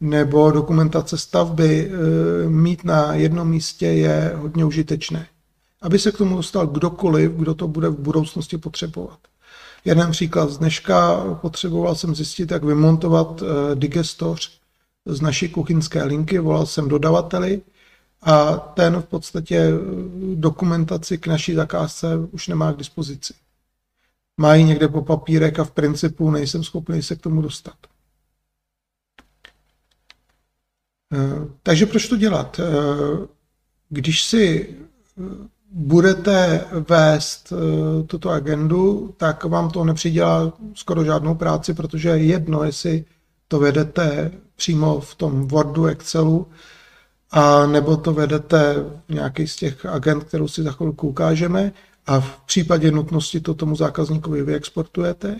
nebo 0.00 0.50
dokumentace 0.50 1.18
stavby, 1.18 1.90
mít 2.48 2.84
na 2.84 3.14
jednom 3.14 3.48
místě 3.48 3.86
je 3.86 4.32
hodně 4.36 4.64
užitečné. 4.64 5.26
Aby 5.82 5.98
se 5.98 6.12
k 6.12 6.18
tomu 6.18 6.36
dostal 6.36 6.66
kdokoliv, 6.66 7.32
kdo 7.32 7.54
to 7.54 7.68
bude 7.68 7.88
v 7.88 7.98
budoucnosti 7.98 8.58
potřebovat. 8.58 9.18
Jeden 9.84 10.10
příklad 10.10 10.50
z 10.50 10.58
dneška 10.58 11.24
potřeboval 11.40 11.94
jsem 11.94 12.14
zjistit, 12.14 12.50
jak 12.50 12.64
vymontovat 12.64 13.42
digestoř 13.74 14.61
z 15.06 15.20
naší 15.20 15.48
kuchyňské 15.48 16.04
linky, 16.04 16.38
volal 16.38 16.66
jsem 16.66 16.88
dodavateli 16.88 17.62
a 18.22 18.56
ten 18.56 18.96
v 18.96 19.04
podstatě 19.04 19.70
dokumentaci 20.34 21.18
k 21.18 21.26
naší 21.26 21.54
zakázce 21.54 22.16
už 22.30 22.48
nemá 22.48 22.72
k 22.72 22.76
dispozici. 22.76 23.34
Mají 24.36 24.64
někde 24.64 24.88
po 24.88 25.02
papírek 25.02 25.58
a 25.58 25.64
v 25.64 25.70
principu 25.70 26.30
nejsem 26.30 26.64
schopný 26.64 27.02
se 27.02 27.16
k 27.16 27.20
tomu 27.20 27.42
dostat. 27.42 27.74
Eh, 31.14 31.48
takže 31.62 31.86
proč 31.86 32.08
to 32.08 32.16
dělat? 32.16 32.60
Eh, 32.60 33.26
když 33.88 34.24
si 34.24 34.76
budete 35.72 36.64
vést 36.88 37.52
tuto 38.06 38.30
agendu, 38.30 39.14
tak 39.16 39.44
vám 39.44 39.70
to 39.70 39.84
nepřidělá 39.84 40.52
skoro 40.74 41.04
žádnou 41.04 41.34
práci, 41.34 41.74
protože 41.74 42.08
je 42.08 42.24
jedno, 42.24 42.64
jestli 42.64 43.04
to 43.52 43.58
vedete 43.58 44.30
přímo 44.56 45.00
v 45.00 45.14
tom 45.14 45.48
Wordu, 45.48 45.86
Excelu, 45.86 46.46
a 47.30 47.66
nebo 47.66 47.96
to 47.96 48.12
vedete 48.12 48.74
v 49.08 49.14
nějaký 49.14 49.46
z 49.46 49.56
těch 49.56 49.86
agent, 49.86 50.24
kterou 50.24 50.48
si 50.48 50.62
za 50.62 50.72
chvilku 50.72 51.08
ukážeme 51.08 51.72
a 52.06 52.20
v 52.20 52.40
případě 52.40 52.90
nutnosti 52.90 53.40
to 53.40 53.54
tomu 53.54 53.76
zákazníkovi 53.76 54.42
vyexportujete. 54.42 55.36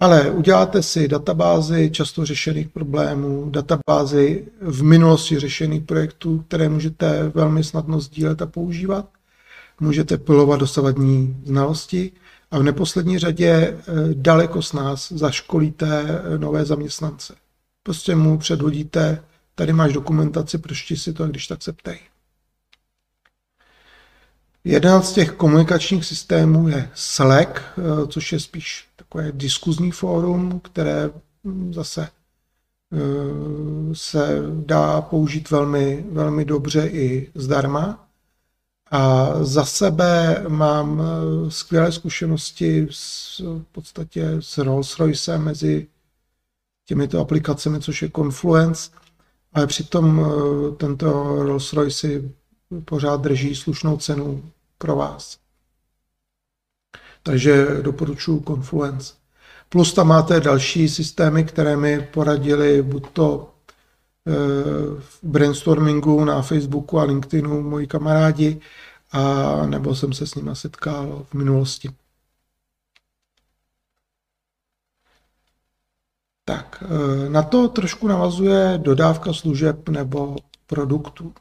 Ale 0.00 0.30
uděláte 0.30 0.82
si 0.82 1.08
databázy 1.08 1.90
často 1.90 2.26
řešených 2.26 2.68
problémů, 2.68 3.50
databázy 3.50 4.46
v 4.60 4.82
minulosti 4.82 5.38
řešených 5.38 5.82
projektů, 5.82 6.44
které 6.48 6.68
můžete 6.68 7.28
velmi 7.34 7.64
snadno 7.64 8.00
sdílet 8.00 8.42
a 8.42 8.46
používat. 8.46 9.08
Můžete 9.80 10.18
pilovat 10.18 10.60
dosavadní 10.60 11.42
znalosti 11.44 12.12
a 12.50 12.58
v 12.58 12.62
neposlední 12.62 13.18
řadě 13.18 13.50
eh, 13.50 13.74
daleko 14.14 14.62
s 14.62 14.72
nás 14.72 15.12
zaškolíte 15.12 16.02
eh, 16.04 16.38
nové 16.38 16.64
zaměstnance. 16.64 17.34
Prostě 17.82 18.14
mu 18.16 18.38
předhodíte, 18.38 19.24
tady 19.54 19.72
máš 19.72 19.92
dokumentaci, 19.92 20.58
proč 20.58 20.92
si 20.94 21.12
to, 21.12 21.28
když 21.28 21.46
tak 21.46 21.62
se 21.62 21.72
ptej. 21.72 22.00
Jeden 24.64 25.02
z 25.02 25.12
těch 25.12 25.32
komunikačních 25.32 26.04
systémů 26.04 26.68
je 26.68 26.90
Slack, 26.94 27.50
eh, 27.60 28.06
což 28.06 28.32
je 28.32 28.40
spíš 28.40 28.88
takové 28.96 29.32
diskuzní 29.32 29.90
fórum, 29.90 30.60
které 30.60 31.10
hm, 31.44 31.74
zase 31.74 32.08
se 33.92 34.38
dá 34.50 35.00
použít 35.00 35.50
velmi, 35.50 36.04
velmi 36.10 36.44
dobře 36.44 36.86
i 36.86 37.30
zdarma. 37.34 38.09
A 38.90 39.34
za 39.44 39.64
sebe 39.64 40.44
mám 40.48 41.00
eh, 41.00 41.50
skvělé 41.50 41.92
zkušenosti 41.92 42.88
s, 42.90 43.38
v 43.38 43.64
podstatě 43.72 44.28
s 44.40 44.58
Rolls-Royce 44.58 45.38
mezi 45.38 45.86
těmito 46.86 47.20
aplikacemi, 47.20 47.80
což 47.80 48.02
je 48.02 48.10
Confluence, 48.16 48.90
ale 49.52 49.66
přitom 49.66 50.20
eh, 50.20 50.76
tento 50.76 51.12
Rolls-Royce 51.44 52.30
pořád 52.84 53.20
drží 53.20 53.54
slušnou 53.54 53.96
cenu 53.96 54.42
pro 54.78 54.96
vás. 54.96 55.38
Takže 57.22 57.66
doporučuji 57.82 58.40
Confluence. 58.40 59.14
Plus 59.68 59.92
tam 59.92 60.08
máte 60.08 60.40
další 60.40 60.88
systémy, 60.88 61.44
které 61.44 61.76
mi 61.76 62.08
poradili 62.12 62.82
buď 62.82 63.10
to 63.12 63.49
v 64.98 65.18
brainstormingu 65.22 66.24
na 66.24 66.42
Facebooku 66.42 66.98
a 66.98 67.04
LinkedInu 67.04 67.62
moji 67.62 67.86
kamarádi, 67.86 68.60
a 69.12 69.66
nebo 69.66 69.94
jsem 69.94 70.12
se 70.12 70.26
s 70.26 70.34
nima 70.34 70.54
setkal 70.54 71.26
v 71.30 71.34
minulosti. 71.34 71.90
Tak, 76.44 76.84
e, 77.26 77.30
na 77.30 77.42
to 77.42 77.68
trošku 77.68 78.08
navazuje 78.08 78.78
dodávka 78.82 79.32
služeb 79.32 79.88
nebo 79.88 80.36
produktů. 80.66 81.32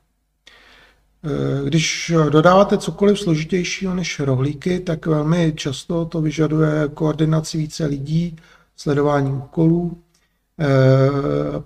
E, 1.23 1.65
když 1.69 2.11
dodáváte 2.29 2.77
cokoliv 2.77 3.19
složitějšího 3.19 3.95
než 3.95 4.19
rohlíky, 4.19 4.79
tak 4.79 5.05
velmi 5.05 5.53
často 5.55 6.05
to 6.05 6.21
vyžaduje 6.21 6.87
koordinaci 6.93 7.57
více 7.57 7.85
lidí, 7.85 8.35
sledování 8.75 9.31
úkolů, 9.31 10.03
Eh, 10.08 10.08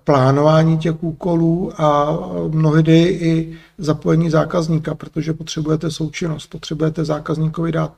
plánování 0.04 0.78
těch 0.78 1.04
úkolů 1.04 1.82
a 1.82 2.20
mnohdy 2.48 3.02
i 3.02 3.58
zapojení 3.78 4.30
zákazníka, 4.30 4.96
protože 4.96 5.34
potřebujete 5.34 5.92
součinnost, 5.92 6.48
potřebujete 6.48 7.06
zákazníkovi 7.06 7.72
dát 7.72 7.94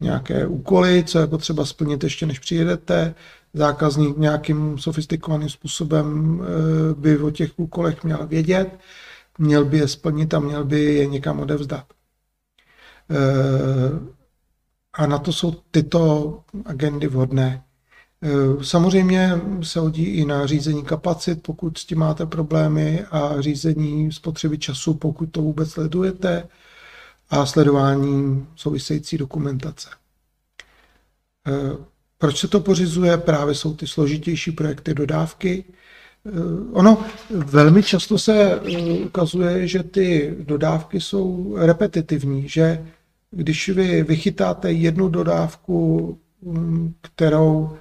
nějaké 0.00 0.46
úkoly, 0.46 1.04
co 1.04 1.18
je 1.18 1.26
potřeba 1.26 1.64
splnit 1.64 2.04
ještě 2.04 2.26
než 2.26 2.38
přijedete. 2.38 3.14
Zákazník 3.54 4.18
nějakým 4.18 4.78
sofistikovaným 4.78 5.48
způsobem 5.48 6.40
eh, 6.42 6.94
by 6.94 7.18
o 7.18 7.30
těch 7.30 7.50
úkolech 7.56 8.04
měl 8.04 8.26
vědět, 8.26 8.78
měl 9.38 9.64
by 9.64 9.78
je 9.78 9.88
splnit 9.88 10.34
a 10.34 10.40
měl 10.40 10.64
by 10.64 10.80
je 10.80 11.06
někam 11.06 11.40
odevzdat. 11.40 11.84
Eh, 13.10 14.20
a 14.92 15.06
na 15.06 15.18
to 15.18 15.32
jsou 15.32 15.54
tyto 15.70 16.40
agendy 16.64 17.06
vhodné. 17.06 17.62
Eh, 18.22 18.64
samozřejmě 18.64 19.40
se 19.62 19.80
hodí 19.80 20.04
i 20.04 20.24
na 20.24 20.46
řízení 20.46 20.84
kapacit, 20.84 21.42
pokud 21.42 21.78
s 21.78 21.84
tím 21.84 21.98
máte 21.98 22.26
problémy, 22.26 23.04
a 23.10 23.40
řízení 23.40 24.12
spotřeby 24.12 24.58
času, 24.58 24.94
pokud 24.94 25.26
to 25.26 25.42
vůbec 25.42 25.70
sledujete, 25.70 26.48
a 27.30 27.46
sledování 27.46 28.46
související 28.56 29.18
dokumentace. 29.18 29.88
Eh, 31.48 31.76
proč 32.18 32.38
se 32.38 32.48
to 32.48 32.60
pořizuje? 32.60 33.18
Právě 33.18 33.54
jsou 33.54 33.74
ty 33.74 33.86
složitější 33.86 34.52
projekty 34.52 34.94
dodávky. 34.94 35.64
Eh, 36.26 36.30
ono 36.72 37.04
velmi 37.30 37.82
často 37.82 38.18
se 38.18 38.60
ukazuje, 39.04 39.66
že 39.68 39.82
ty 39.82 40.36
dodávky 40.40 41.00
jsou 41.00 41.56
repetitivní, 41.58 42.48
že 42.48 42.86
když 43.30 43.68
vy 43.68 44.02
vychytáte 44.02 44.72
jednu 44.72 45.08
dodávku, 45.08 46.18
mm, 46.42 46.94
kterou 47.00 47.76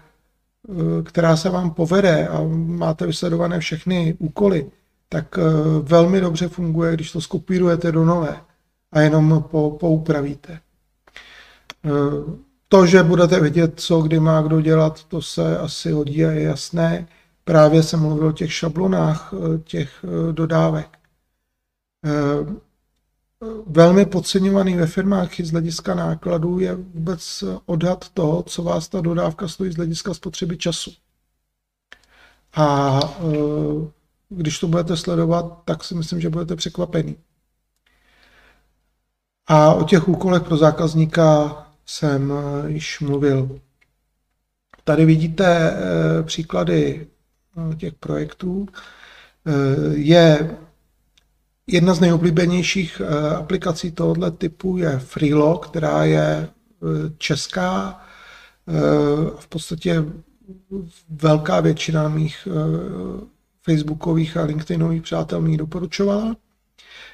která 1.04 1.38
se 1.38 1.50
vám 1.50 1.72
povede 1.72 2.28
a 2.28 2.42
máte 2.56 3.06
vysledované 3.08 3.60
všechny 3.60 4.16
úkoly, 4.20 4.72
tak 5.10 5.40
velmi 5.82 6.22
dobře 6.22 6.48
funguje, 6.48 6.94
když 6.94 7.12
to 7.12 7.22
skopírujete 7.22 7.92
do 7.92 8.06
nové 8.06 8.42
a 8.92 9.00
jenom 9.00 9.46
po, 9.52 9.72
poupravíte. 9.72 10.60
To, 12.70 12.86
že 12.86 13.04
budete 13.04 13.40
vědět, 13.40 13.74
co 13.80 14.02
kdy 14.02 14.20
má 14.20 14.42
kdo 14.42 14.62
dělat, 14.62 15.04
to 15.04 15.22
se 15.22 15.58
asi 15.58 15.92
hodí 15.92 16.26
a 16.26 16.32
je 16.32 16.42
jasné. 16.42 17.08
Právě 17.44 17.84
jsem 17.84 18.00
mluvil 18.00 18.28
o 18.28 18.32
těch 18.32 18.54
šablonách 18.54 19.34
těch 19.64 20.06
dodávek. 20.32 20.88
Velmi 23.66 24.06
podceňovaný 24.06 24.76
ve 24.76 24.88
firmách 24.88 25.40
i 25.40 25.46
z 25.46 25.52
hlediska 25.52 25.96
nákladů 25.96 26.60
je 26.60 26.76
vůbec 26.76 27.44
odhad 27.66 28.10
toho, 28.10 28.44
co 28.44 28.64
vás 28.64 28.88
ta 28.88 29.02
dodávka 29.02 29.48
stojí 29.48 29.72
z 29.72 29.76
hlediska 29.76 30.14
spotřeby 30.14 30.58
času. 30.58 30.92
A 32.56 33.00
když 34.30 34.60
to 34.60 34.68
budete 34.68 34.98
sledovat, 34.98 35.62
tak 35.66 35.84
si 35.84 35.96
myslím, 35.96 36.22
že 36.22 36.30
budete 36.30 36.56
překvapení. 36.56 37.16
A 39.48 39.74
o 39.74 39.84
těch 39.84 40.08
úkolech 40.08 40.44
pro 40.44 40.58
zákazníka 40.58 41.58
jsem 41.86 42.34
eh, 42.34 42.70
již 42.72 43.00
mluvil. 43.00 43.60
Tady 44.84 45.06
vidíte 45.06 45.72
eh, 45.72 46.24
příklady 46.24 47.08
eh, 47.72 47.76
těch 47.76 47.94
projektů. 47.94 48.68
Je 49.92 50.58
jedna 51.74 51.94
z 51.94 52.00
nejoblíbenějších 52.00 53.02
aplikací 53.38 53.92
tohoto 53.92 54.32
typu 54.32 54.78
je 54.78 55.00
Freelo, 55.00 55.58
která 55.58 56.06
je 56.06 56.50
česká. 57.18 58.02
V 59.40 59.48
podstatě 59.48 60.06
velká 61.10 61.60
většina 61.60 62.08
mých 62.10 62.48
facebookových 63.66 64.38
a 64.38 64.44
LinkedInových 64.44 65.02
přátel 65.02 65.42
mi 65.42 65.58
doporučovala. 65.58 66.36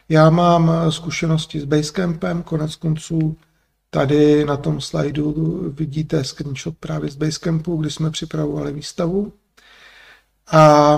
Já 0.09 0.29
mám 0.29 0.71
zkušenosti 0.89 1.59
s 1.59 1.65
Basecampem, 1.65 2.43
konec 2.43 2.75
konců 2.75 3.37
tady 3.89 4.45
na 4.45 4.57
tom 4.57 4.81
slajdu 4.81 5.33
vidíte 5.77 6.23
screenshot 6.23 6.77
právě 6.79 7.11
z 7.11 7.15
Basecampu, 7.15 7.77
kdy 7.77 7.91
jsme 7.91 8.11
připravovali 8.11 8.73
výstavu. 8.73 9.33
A 10.51 10.97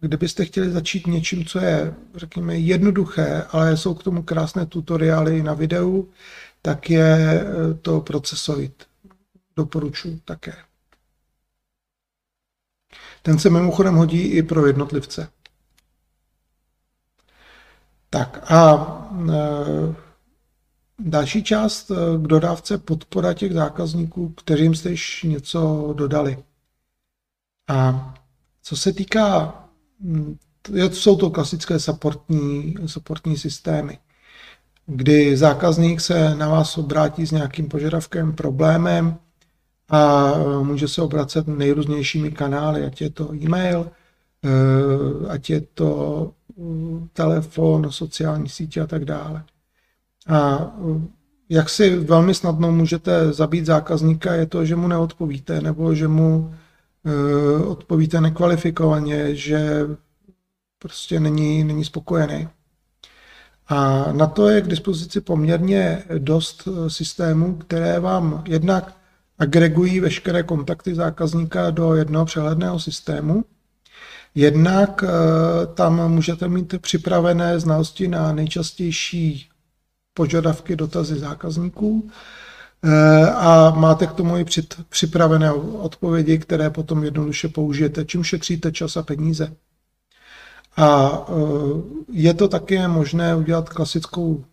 kdybyste 0.00 0.44
chtěli 0.44 0.70
začít 0.70 1.06
něčím, 1.06 1.44
co 1.44 1.58
je, 1.58 1.94
řekněme, 2.14 2.58
jednoduché, 2.58 3.44
ale 3.50 3.76
jsou 3.76 3.94
k 3.94 4.02
tomu 4.02 4.22
krásné 4.22 4.66
tutoriály 4.66 5.42
na 5.42 5.54
videu, 5.54 6.10
tak 6.62 6.90
je 6.90 7.16
e, 7.40 7.74
to 7.74 8.00
procesoid. 8.00 8.86
Doporučuji 9.56 10.20
také. 10.24 10.54
Ten 13.22 13.38
se 13.38 13.50
mimochodem 13.50 13.94
hodí 13.94 14.22
i 14.22 14.42
pro 14.42 14.66
jednotlivce. 14.66 15.28
Tak 18.10 18.50
a 18.50 18.76
e, 19.30 19.94
další 20.98 21.44
část 21.44 21.90
e, 21.90 21.94
k 22.18 22.22
dodávce 22.22 22.78
podpora 22.78 23.34
těch 23.34 23.52
zákazníků, 23.52 24.28
kterým 24.28 24.74
jste 24.74 24.90
již 24.90 25.22
něco 25.22 25.92
dodali. 25.96 26.44
A 27.68 28.14
co 28.62 28.76
se 28.76 28.92
týká, 28.92 29.60
jsou 30.90 31.16
to 31.16 31.30
klasické 31.30 31.78
supportní, 31.78 32.74
supportní 32.86 33.36
systémy, 33.36 33.98
kdy 34.86 35.36
zákazník 35.36 36.00
se 36.00 36.34
na 36.34 36.48
vás 36.48 36.78
obrátí 36.78 37.26
s 37.26 37.32
nějakým 37.32 37.68
požadavkem, 37.68 38.32
problémem 38.32 39.16
a 39.88 40.32
může 40.62 40.88
se 40.88 41.02
obracet 41.02 41.46
nejrůznějšími 41.46 42.32
kanály, 42.32 42.84
ať 42.84 43.00
je 43.00 43.10
to 43.10 43.34
e-mail, 43.34 43.90
e, 44.44 45.28
ať 45.28 45.50
je 45.50 45.60
to 45.60 46.32
telefon, 47.12 47.86
sociální 47.90 48.48
sítě 48.48 48.80
a 48.80 48.86
tak 48.86 49.04
dále. 49.04 49.44
A 50.26 50.72
uh, 50.76 51.02
jak 51.48 51.68
si 51.68 51.96
velmi 51.96 52.34
snadno 52.34 52.72
můžete 52.72 53.32
zabít 53.32 53.66
zákazníka, 53.66 54.34
je 54.34 54.46
to, 54.46 54.64
že 54.64 54.76
mu 54.76 54.88
neodpovíte, 54.88 55.60
nebo 55.60 55.94
že 55.94 56.08
mu 56.08 56.54
odpovíte 57.66 58.20
nekvalifikovaně, 58.20 59.34
že 59.34 59.86
prostě 60.78 61.20
není, 61.20 61.64
není 61.64 61.84
spokojený. 61.84 62.48
A 63.68 64.08
na 64.12 64.26
to 64.26 64.48
je 64.48 64.60
k 64.60 64.68
dispozici 64.68 65.20
poměrně 65.20 66.04
dost 66.18 66.66
uh, 66.66 66.88
systémů, 66.88 67.54
které 67.56 68.00
vám 68.00 68.44
jednak 68.46 68.96
agregují 69.38 70.00
veškeré 70.00 70.42
kontakty 70.42 70.94
zákazníka 70.94 71.70
do 71.70 71.94
jednoho 71.94 72.24
přehledného 72.24 72.80
systému, 72.80 73.44
Jednak 74.34 75.04
eh, 75.04 75.08
tam 75.74 76.10
můžete 76.12 76.48
mít 76.48 76.74
připravené 76.80 77.60
znalosti 77.60 78.08
na 78.08 78.32
nejčastější 78.32 79.48
požadavky, 80.14 80.76
dotazy 80.76 81.18
zákazníků 81.18 82.08
eh, 82.08 82.12
a 83.34 83.70
máte 83.70 84.06
k 84.06 84.12
tomu 84.12 84.36
i 84.36 84.44
připravené 84.88 85.52
odpovědi, 85.52 86.38
které 86.38 86.70
potom 86.70 87.04
jednoduše 87.04 87.48
použijete, 87.48 88.04
čím 88.04 88.24
šetříte 88.24 88.72
čas 88.72 88.96
a 88.96 89.02
peníze. 89.02 89.52
A 90.76 91.10
eh, 91.28 91.32
je 92.12 92.34
to 92.34 92.48
také 92.48 92.88
možné 92.88 93.36
udělat 93.36 93.68
klasickou 93.68 94.44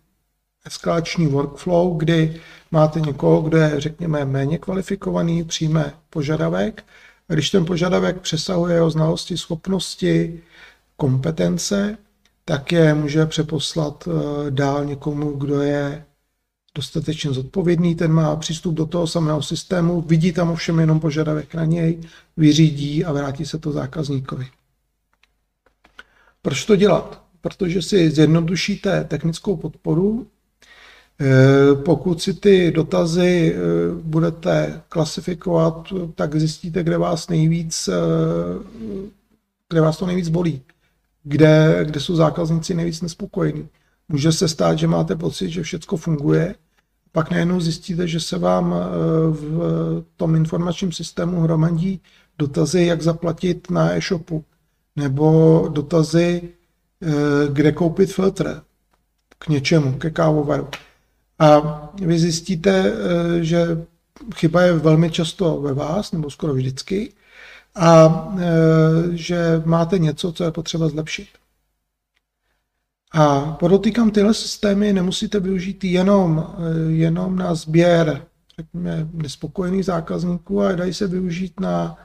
eskalační 0.66 1.26
workflow, 1.26 1.96
kdy 1.96 2.40
máte 2.70 3.00
někoho, 3.00 3.42
kdo 3.42 3.58
je, 3.58 3.80
řekněme, 3.80 4.24
méně 4.24 4.58
kvalifikovaný, 4.58 5.44
přijme 5.44 5.94
požadavek 6.10 6.84
když 7.34 7.50
ten 7.50 7.64
požadavek 7.64 8.20
přesahuje 8.20 8.74
jeho 8.74 8.90
znalosti, 8.90 9.36
schopnosti, 9.38 10.42
kompetence, 10.96 11.98
tak 12.44 12.72
je 12.72 12.94
může 12.94 13.26
přeposlat 13.26 14.08
eh, 14.08 14.50
dál 14.50 14.84
někomu, 14.84 15.32
kdo 15.32 15.62
je 15.62 16.04
dostatečně 16.78 17.32
zodpovědný, 17.32 17.94
ten 17.94 18.12
má 18.12 18.36
přístup 18.36 18.74
do 18.74 18.86
toho 18.86 19.06
samého 19.06 19.42
systému, 19.42 20.00
vidí 20.00 20.32
tam 20.32 20.50
ovšem 20.50 20.78
jenom 20.78 21.00
požadavek 21.00 21.54
na 21.54 21.64
něj, 21.64 21.98
vyřídí 22.36 23.04
a 23.04 23.12
vrátí 23.12 23.46
se 23.46 23.58
to 23.58 23.72
zákazníkovi. 23.72 24.46
Proč 26.42 26.64
to 26.64 26.76
dělat? 26.76 27.22
Protože 27.40 27.82
si 27.82 28.10
zjednodušíte 28.10 29.04
technickou 29.04 29.56
podporu, 29.56 30.26
Eh, 31.20 31.74
pokud 31.74 32.22
si 32.22 32.34
ty 32.34 32.70
dotazy 32.70 33.54
eh, 33.54 33.58
budete 34.02 34.82
klasifikovat, 34.88 35.92
tak 36.14 36.36
zjistíte, 36.36 36.82
kde 36.82 36.98
vás 36.98 37.28
nejvíc, 37.28 37.88
eh, 37.88 37.92
kde 39.68 39.80
vás 39.80 39.96
to 39.96 40.06
nejvíc 40.06 40.28
bolí, 40.28 40.62
kde, 41.22 41.80
kde 41.84 42.00
jsou 42.00 42.16
zákazníci 42.16 42.74
nejvíc 42.74 43.00
nespokojení. 43.02 43.68
Může 44.08 44.32
se 44.32 44.48
stát, 44.48 44.78
že 44.78 44.86
máte 44.86 45.16
pocit, 45.16 45.50
že 45.50 45.62
všechno 45.62 45.98
funguje, 45.98 46.54
pak 47.12 47.30
najednou 47.30 47.60
zjistíte, 47.60 48.08
že 48.08 48.20
se 48.20 48.38
vám 48.38 48.74
v 49.30 50.04
tom 50.16 50.34
informačním 50.34 50.92
systému 50.92 51.40
hromadí 51.40 52.00
dotazy, 52.38 52.84
jak 52.84 53.02
zaplatit 53.02 53.70
na 53.70 53.96
e-shopu, 53.96 54.44
nebo 54.96 55.68
dotazy, 55.72 56.42
kde 57.52 57.72
koupit 57.72 58.12
filtr 58.12 58.62
k 59.38 59.48
něčemu, 59.48 59.92
ke 59.92 60.10
kávovaru. 60.10 60.68
A 61.38 61.60
vy 62.02 62.18
zjistíte, 62.18 62.92
eh, 62.92 63.44
že 63.44 63.86
chyba 64.34 64.62
je 64.62 64.72
velmi 64.72 65.10
často 65.10 65.60
ve 65.60 65.74
vás, 65.74 66.12
nebo 66.12 66.30
skoro 66.30 66.54
vždycky, 66.54 67.12
a 67.74 68.28
eh, 68.38 68.46
že 69.10 69.62
máte 69.64 69.98
něco, 69.98 70.32
co 70.32 70.44
je 70.44 70.50
potřeba 70.50 70.88
zlepšit. 70.88 71.28
A 73.12 73.40
podotýkám, 73.40 74.10
tyhle 74.10 74.34
systémy 74.34 74.92
nemusíte 74.92 75.40
využít 75.40 75.84
jenom, 75.84 76.54
eh, 76.58 76.90
jenom 76.92 77.36
na 77.36 77.54
sběr 77.54 78.22
řekněme, 78.58 79.08
nespokojených 79.12 79.84
zákazníků, 79.84 80.60
ale 80.60 80.76
dají 80.76 80.94
se 80.94 81.06
využít 81.06 81.60
na 81.60 81.96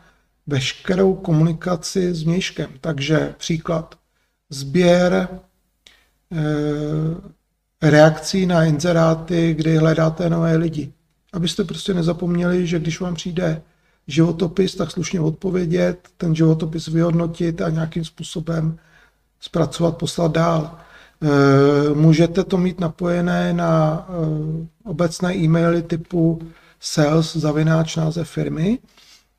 veškerou 0.47 1.15
komunikaci 1.15 2.15
s 2.15 2.23
měškem. 2.23 2.69
Takže 2.81 3.35
příklad, 3.37 3.95
sběr 4.49 5.27
reakcí 7.81 8.45
na 8.45 8.63
inzeráty, 8.63 9.53
kdy 9.53 9.77
hledáte 9.77 10.29
nové 10.29 10.55
lidi. 10.55 10.93
Abyste 11.33 11.63
prostě 11.63 11.93
nezapomněli, 11.93 12.67
že 12.67 12.79
když 12.79 12.99
vám 12.99 13.15
přijde 13.15 13.61
životopis, 14.07 14.75
tak 14.75 14.91
slušně 14.91 15.19
odpovědět, 15.19 16.07
ten 16.17 16.35
životopis 16.35 16.87
vyhodnotit 16.87 17.61
a 17.61 17.69
nějakým 17.69 18.05
způsobem 18.05 18.79
zpracovat, 19.39 19.97
poslat 19.97 20.31
dál. 20.31 20.77
E, 21.23 21.93
můžete 21.93 22.43
to 22.43 22.57
mít 22.57 22.79
napojené 22.79 23.53
na 23.53 24.05
e, 24.09 24.89
obecné 24.89 25.35
e-maily 25.35 25.83
typu 25.83 26.39
sales 26.79 27.35
zavináč 27.35 27.95
název 27.95 28.29
firmy 28.29 28.79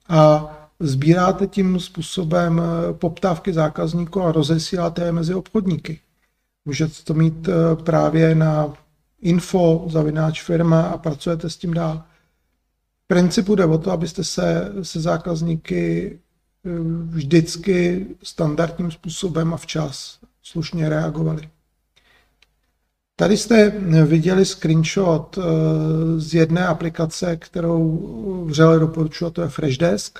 a 0.09 0.51
sbíráte 0.80 1.47
tím 1.47 1.80
způsobem 1.80 2.61
e, 2.61 2.93
poptávky 2.93 3.53
zákazníků 3.53 4.22
a 4.22 4.32
rozesíláte 4.32 5.05
je 5.05 5.12
mezi 5.12 5.35
obchodníky. 5.35 6.01
Můžete 6.64 7.03
to 7.05 7.14
mít 7.14 7.49
eh, 7.49 7.53
právě 7.82 8.35
na 8.35 8.74
info 9.20 9.87
zavináč 9.89 10.43
firma 10.43 10.82
a 10.82 10.99
pracujete 10.99 11.51
s 11.51 11.57
tím 11.57 11.74
dál. 11.74 12.03
V 13.05 13.07
principu 13.07 13.55
jde 13.55 13.64
o 13.64 13.78
to, 13.78 13.91
abyste 13.91 14.24
se 14.24 14.72
se 14.82 15.01
zákazníky 15.01 16.18
vždycky 17.05 18.07
standardním 18.22 18.91
způsobem 18.91 19.55
a 19.55 19.57
včas 19.57 20.18
slušně 20.43 20.89
reagovali. 20.89 21.49
Tady 23.16 23.36
jste 23.36 23.70
viděli 24.06 24.44
screenshot 24.44 25.38
z 26.16 26.34
jedné 26.34 26.66
aplikace, 26.66 27.36
kterou 27.36 28.44
vřele 28.48 28.78
doporučuji, 28.78 29.30
to 29.30 29.42
je 29.42 29.48
Freshdesk 29.48 30.18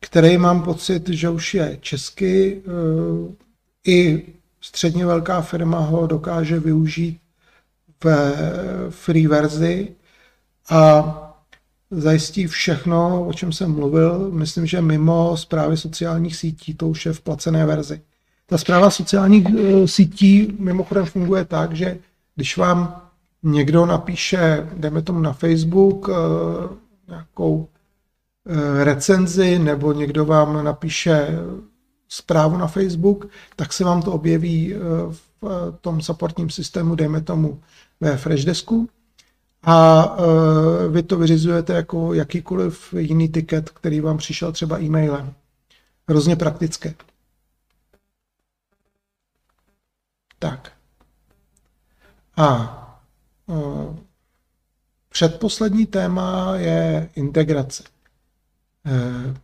který 0.00 0.38
mám 0.38 0.62
pocit, 0.62 1.08
že 1.08 1.28
už 1.28 1.54
je 1.54 1.78
česky. 1.80 2.62
Eh, 2.66 3.34
I 3.86 4.26
středně 4.60 5.06
velká 5.06 5.40
firma 5.40 5.78
ho 5.78 6.06
dokáže 6.06 6.60
využít 6.60 7.20
ve 8.04 8.32
free 8.90 9.26
verzi 9.26 9.94
a 10.70 11.22
zajistí 11.90 12.46
všechno, 12.46 13.26
o 13.26 13.32
čem 13.32 13.52
jsem 13.52 13.72
mluvil. 13.72 14.30
Myslím, 14.30 14.66
že 14.66 14.80
mimo 14.80 15.36
zprávy 15.36 15.76
sociálních 15.76 16.36
sítí 16.36 16.74
to 16.74 16.88
už 16.88 17.06
je 17.06 17.12
v 17.12 17.20
placené 17.20 17.66
verzi. 17.66 18.00
Ta 18.46 18.58
zpráva 18.58 18.90
sociálních 18.90 19.46
eh, 19.46 19.88
sítí 19.88 20.56
mimochodem 20.58 21.06
funguje 21.06 21.44
tak, 21.44 21.72
že 21.72 21.98
když 22.34 22.56
vám 22.56 23.02
někdo 23.42 23.86
napíše, 23.86 24.68
dejme 24.76 25.02
tomu 25.02 25.20
na 25.20 25.32
Facebook, 25.32 26.08
eh, 26.10 26.68
nějakou 27.08 27.68
Eh, 28.48 28.84
recenzi 28.84 29.58
nebo 29.58 29.92
někdo 29.92 30.24
vám 30.24 30.64
napíše 30.64 31.28
zprávu 32.08 32.56
na 32.56 32.66
Facebook, 32.66 33.28
tak 33.56 33.72
se 33.72 33.84
vám 33.84 34.02
to 34.02 34.12
objeví 34.12 34.74
v 35.10 35.72
tom 35.80 36.00
supportním 36.00 36.50
systému, 36.50 36.94
dejme 36.94 37.20
tomu 37.20 37.60
ve 38.00 38.16
Freshdesku 38.16 38.88
a 39.62 40.06
vy 40.90 41.02
to 41.02 41.16
vyřizujete 41.18 41.72
jako 41.72 42.14
jakýkoliv 42.14 42.94
jiný 42.98 43.28
tiket, 43.28 43.70
který 43.70 44.00
vám 44.00 44.18
přišel 44.18 44.52
třeba 44.52 44.80
e-mailem. 44.80 45.32
Hrozně 46.08 46.36
praktické. 46.36 46.94
Tak. 50.38 50.72
A 52.36 52.82
předposlední 55.08 55.86
téma 55.86 56.56
je 56.56 57.08
integrace. 57.14 57.82
Eh, 58.86 59.34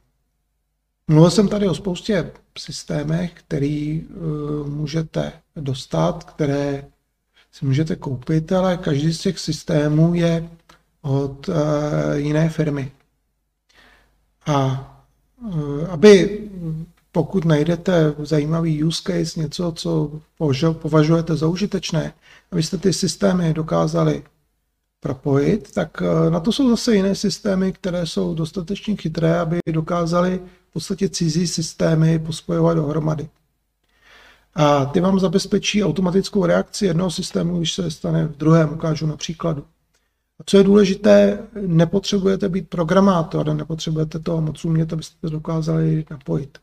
mluvil 1.09 1.31
jsem 1.31 1.49
tady 1.49 1.69
o 1.69 1.75
spoustě 1.75 2.33
systémech, 2.59 3.33
který 3.35 4.03
eh, 4.03 4.69
můžete 4.69 5.33
dostat, 5.57 6.25
které 6.25 6.85
si 7.53 7.65
můžete 7.65 7.97
koupit, 7.97 8.53
ale 8.53 8.77
každý 8.77 9.13
z 9.15 9.21
těch 9.21 9.39
systémů 9.39 10.15
je 10.15 10.49
od 11.03 11.49
jiné 12.15 12.49
firmy. 12.49 12.93
A 14.47 14.89
aby 15.91 16.41
pokud 17.13 17.45
najdete 17.45 18.15
zajímavý 18.19 18.85
use 18.85 19.03
case, 19.03 19.41
něco, 19.41 19.73
co 19.73 20.21
považujete 20.73 21.37
za 21.37 21.47
užitečné, 21.47 22.13
abyste 22.53 22.79
ty 22.79 22.93
systémy 22.93 23.55
dokázali 23.55 24.23
propojit, 25.01 25.73
tak 25.73 26.03
eh, 26.03 26.31
na 26.31 26.41
to 26.41 26.53
jsou 26.53 26.71
zase 26.71 26.95
jiné 26.95 27.15
systémy, 27.15 27.73
které 27.73 28.07
jsou 28.07 28.35
dostatečně 28.35 28.97
chytré, 28.97 29.39
aby 29.39 29.59
dokázali 29.73 30.41
v 30.71 30.73
podstatě 30.73 31.09
cizí 31.09 31.47
systémy 31.47 32.19
pospojovat 32.19 32.77
dohromady. 32.77 33.29
A 34.55 34.85
ty 34.85 35.01
vám 35.01 35.21
zabezpečí 35.21 35.85
automatickou 35.85 36.47
reakci 36.47 36.87
jednoho 36.87 37.11
systému, 37.11 37.59
když 37.59 37.75
se 37.75 37.91
stane 37.91 38.27
v 38.27 38.37
druhém, 38.37 38.73
ukážu 38.73 39.07
na 39.07 39.17
příkladu. 39.17 39.65
A 40.41 40.45
co 40.47 40.59
je 40.59 40.65
důležité, 40.65 41.39
nepotřebujete 41.67 42.49
být 42.49 42.69
programátor, 42.69 43.55
nepotřebujete 43.55 44.19
toho 44.19 44.41
moc 44.41 44.65
umět, 44.65 44.93
abyste 44.93 45.17
to 45.21 45.29
dokázali 45.29 46.05
napojit. 46.11 46.59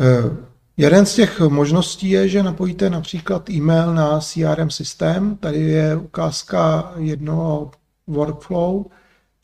Eh, 0.00 0.52
Jeden 0.76 1.06
z 1.06 1.14
těch 1.14 1.40
možností 1.40 2.10
je, 2.10 2.28
že 2.28 2.42
napojíte 2.42 2.90
například 2.90 3.50
e-mail 3.50 3.94
na 3.94 4.20
CRM 4.20 4.70
systém. 4.70 5.36
Tady 5.36 5.60
je 5.60 5.96
ukázka 5.96 6.92
jednoho 6.96 7.70
workflow. 8.06 8.84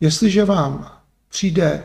Jestliže 0.00 0.44
vám 0.44 0.92
přijde 1.28 1.84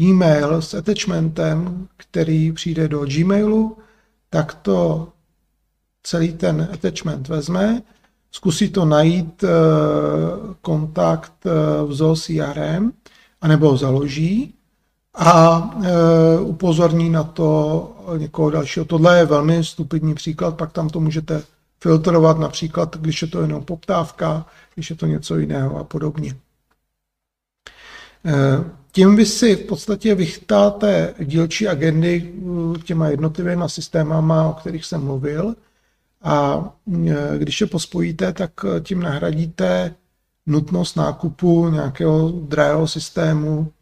e-mail 0.00 0.62
s 0.62 0.74
attachmentem, 0.74 1.88
který 1.96 2.52
přijde 2.52 2.88
do 2.88 3.06
Gmailu, 3.06 3.78
tak 4.30 4.54
to 4.54 5.08
celý 6.02 6.32
ten 6.32 6.68
attachment 6.72 7.28
vezme, 7.28 7.82
zkusí 8.30 8.70
to 8.70 8.84
najít 8.84 9.44
eh, 9.44 9.48
kontakt 10.60 11.46
eh, 11.46 11.50
v 11.86 11.94
ZO 11.94 12.14
CRM, 12.16 12.92
anebo 13.40 13.70
ho 13.70 13.76
založí 13.76 14.54
a 15.18 15.70
e, 15.82 16.40
upozorní 16.40 17.10
na 17.10 17.24
to 17.24 17.90
někoho 18.18 18.50
dalšího. 18.50 18.84
Tohle 18.86 19.18
je 19.18 19.24
velmi 19.24 19.64
stupidní 19.64 20.14
příklad, 20.14 20.56
pak 20.56 20.72
tam 20.72 20.88
to 20.88 21.00
můžete 21.00 21.42
filtrovat, 21.80 22.38
například 22.38 22.96
když 22.96 23.22
je 23.22 23.28
to 23.28 23.40
jenom 23.40 23.64
poptávka, 23.64 24.46
když 24.74 24.90
je 24.90 24.96
to 24.96 25.06
něco 25.06 25.36
jiného 25.36 25.76
a 25.76 25.84
podobně. 25.84 26.34
E, 28.24 28.34
tím 28.92 29.16
vy 29.16 29.26
si 29.26 29.56
v 29.56 29.66
podstatě 29.66 30.14
vychtáte 30.14 31.14
dílčí 31.24 31.68
agendy 31.68 32.32
e, 32.76 32.78
těma 32.78 33.08
jednotlivými 33.08 33.64
systémama, 33.66 34.48
o 34.48 34.52
kterých 34.52 34.84
jsem 34.84 35.04
mluvil, 35.04 35.54
a 36.22 36.64
když 37.38 37.60
je 37.60 37.66
pospojíte, 37.66 38.32
tak 38.32 38.50
tím 38.82 39.00
nahradíte 39.00 39.94
nutnost 40.46 40.96
nákupu 40.96 41.68
nějakého 41.68 42.30
drahého 42.30 42.88
systému, 42.88 43.72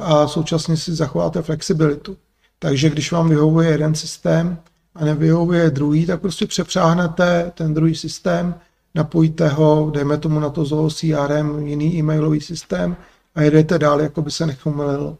a 0.00 0.28
současně 0.28 0.76
si 0.76 0.94
zachováte 0.94 1.42
flexibilitu. 1.42 2.16
Takže 2.58 2.90
když 2.90 3.12
vám 3.12 3.28
vyhovuje 3.28 3.70
jeden 3.70 3.94
systém 3.94 4.58
a 4.94 5.04
nevyhovuje 5.04 5.70
druhý, 5.70 6.06
tak 6.06 6.20
prostě 6.20 6.46
přepřáhnete 6.46 7.52
ten 7.54 7.74
druhý 7.74 7.94
systém, 7.94 8.54
napojíte 8.94 9.48
ho, 9.48 9.90
dejme 9.94 10.18
tomu 10.18 10.40
na 10.40 10.50
to 10.50 10.64
ZOO 10.64 10.90
CRM, 10.90 11.66
jiný 11.66 11.98
e-mailový 11.98 12.40
systém 12.40 12.96
a 13.34 13.42
jedete 13.42 13.78
dál, 13.78 14.00
jako 14.00 14.22
by 14.22 14.30
se 14.30 14.46
nechomelilo. 14.46 15.18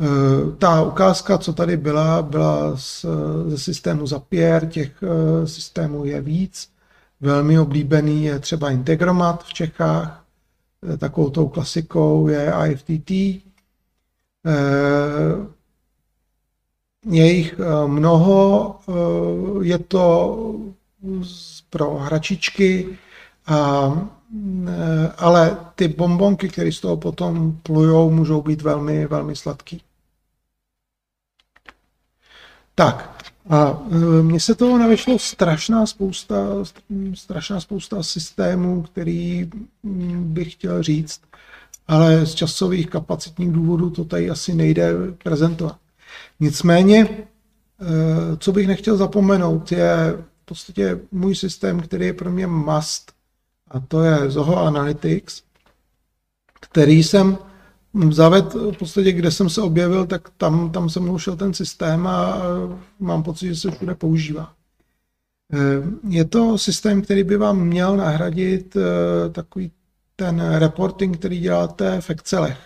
Eh, 0.00 0.56
ta 0.58 0.82
ukázka, 0.82 1.38
co 1.38 1.52
tady 1.52 1.76
byla, 1.76 2.22
byla 2.22 2.76
z, 2.76 3.06
ze 3.46 3.58
systému 3.58 4.06
Zapier, 4.06 4.66
těch 4.66 5.02
eh, 5.02 5.46
systémů 5.46 6.04
je 6.04 6.20
víc. 6.20 6.68
Velmi 7.20 7.58
oblíbený 7.58 8.24
je 8.24 8.38
třeba 8.38 8.70
Integromat 8.70 9.44
v 9.44 9.52
Čechách, 9.52 10.18
Eh, 10.18 10.27
takovou 10.98 11.30
tou 11.30 11.48
klasikou 11.48 12.28
je 12.28 12.52
IFTT. 12.70 13.10
Eh, 13.10 13.42
je 17.06 17.32
jich 17.32 17.54
eh, 17.60 17.88
mnoho, 17.88 18.78
je 19.62 19.78
to 19.78 20.54
pro 21.70 21.94
hračičky, 21.94 22.98
ale 25.18 25.56
ty 25.74 25.88
bombonky, 25.88 26.48
které 26.48 26.72
z 26.72 26.80
toho 26.80 26.96
potom 26.96 27.52
plujou, 27.62 28.10
můžou 28.10 28.42
být 28.42 28.62
velmi, 28.62 29.06
velmi 29.06 29.36
sladký. 29.36 29.82
Tak, 32.74 33.24
a 33.48 33.82
mně 34.22 34.40
se 34.40 34.54
toho 34.54 34.78
navešlo 34.78 35.18
strašná 35.18 35.86
spousta, 35.86 36.36
strašná 37.14 37.60
spousta 37.60 38.02
systémů, 38.02 38.82
který 38.82 39.50
mm, 39.82 40.32
bych 40.32 40.52
chtěl 40.52 40.82
říct, 40.82 41.20
ale 41.88 42.26
z 42.26 42.34
časových 42.34 42.90
kapacitních 42.90 43.52
důvodů 43.52 43.90
to 43.90 44.04
tady 44.04 44.30
asi 44.30 44.54
nejde 44.54 44.92
prezentovat. 45.24 45.78
Nicméně, 46.40 47.00
e, 47.00 47.26
co 48.38 48.52
bych 48.52 48.66
nechtěl 48.66 48.96
zapomenout, 48.96 49.72
je 49.72 50.14
v 50.42 50.44
podstatě 50.44 51.00
můj 51.12 51.34
systém, 51.34 51.80
který 51.80 52.06
je 52.06 52.12
pro 52.12 52.30
mě 52.30 52.46
must, 52.46 53.12
a 53.70 53.80
to 53.80 54.02
je 54.02 54.30
Zoho 54.30 54.56
Analytics, 54.56 55.42
který 56.60 57.02
jsem 57.02 57.38
zaved 58.10 58.54
v 58.54 58.76
podstatě, 58.78 59.12
kde 59.12 59.30
jsem 59.30 59.50
se 59.50 59.62
objevil, 59.62 60.06
tak 60.06 60.30
tam, 60.36 60.70
tam 60.70 60.90
se 60.90 61.00
mnou 61.00 61.18
šel 61.18 61.36
ten 61.36 61.54
systém 61.54 62.06
a 62.06 62.42
mám 63.00 63.22
pocit, 63.22 63.46
že 63.46 63.56
se 63.56 63.70
všude 63.70 63.94
používá. 63.94 64.52
Eh, 65.52 65.82
je 66.08 66.24
to 66.24 66.58
systém, 66.58 67.02
který 67.02 67.24
by 67.24 67.36
vám 67.36 67.60
měl 67.60 67.96
nahradit 67.96 68.76
eh, 68.76 69.30
takový 69.30 69.72
ten 70.16 70.54
reporting, 70.54 71.18
který 71.18 71.40
děláte 71.40 72.00
v 72.00 72.10
Excelech. 72.10 72.58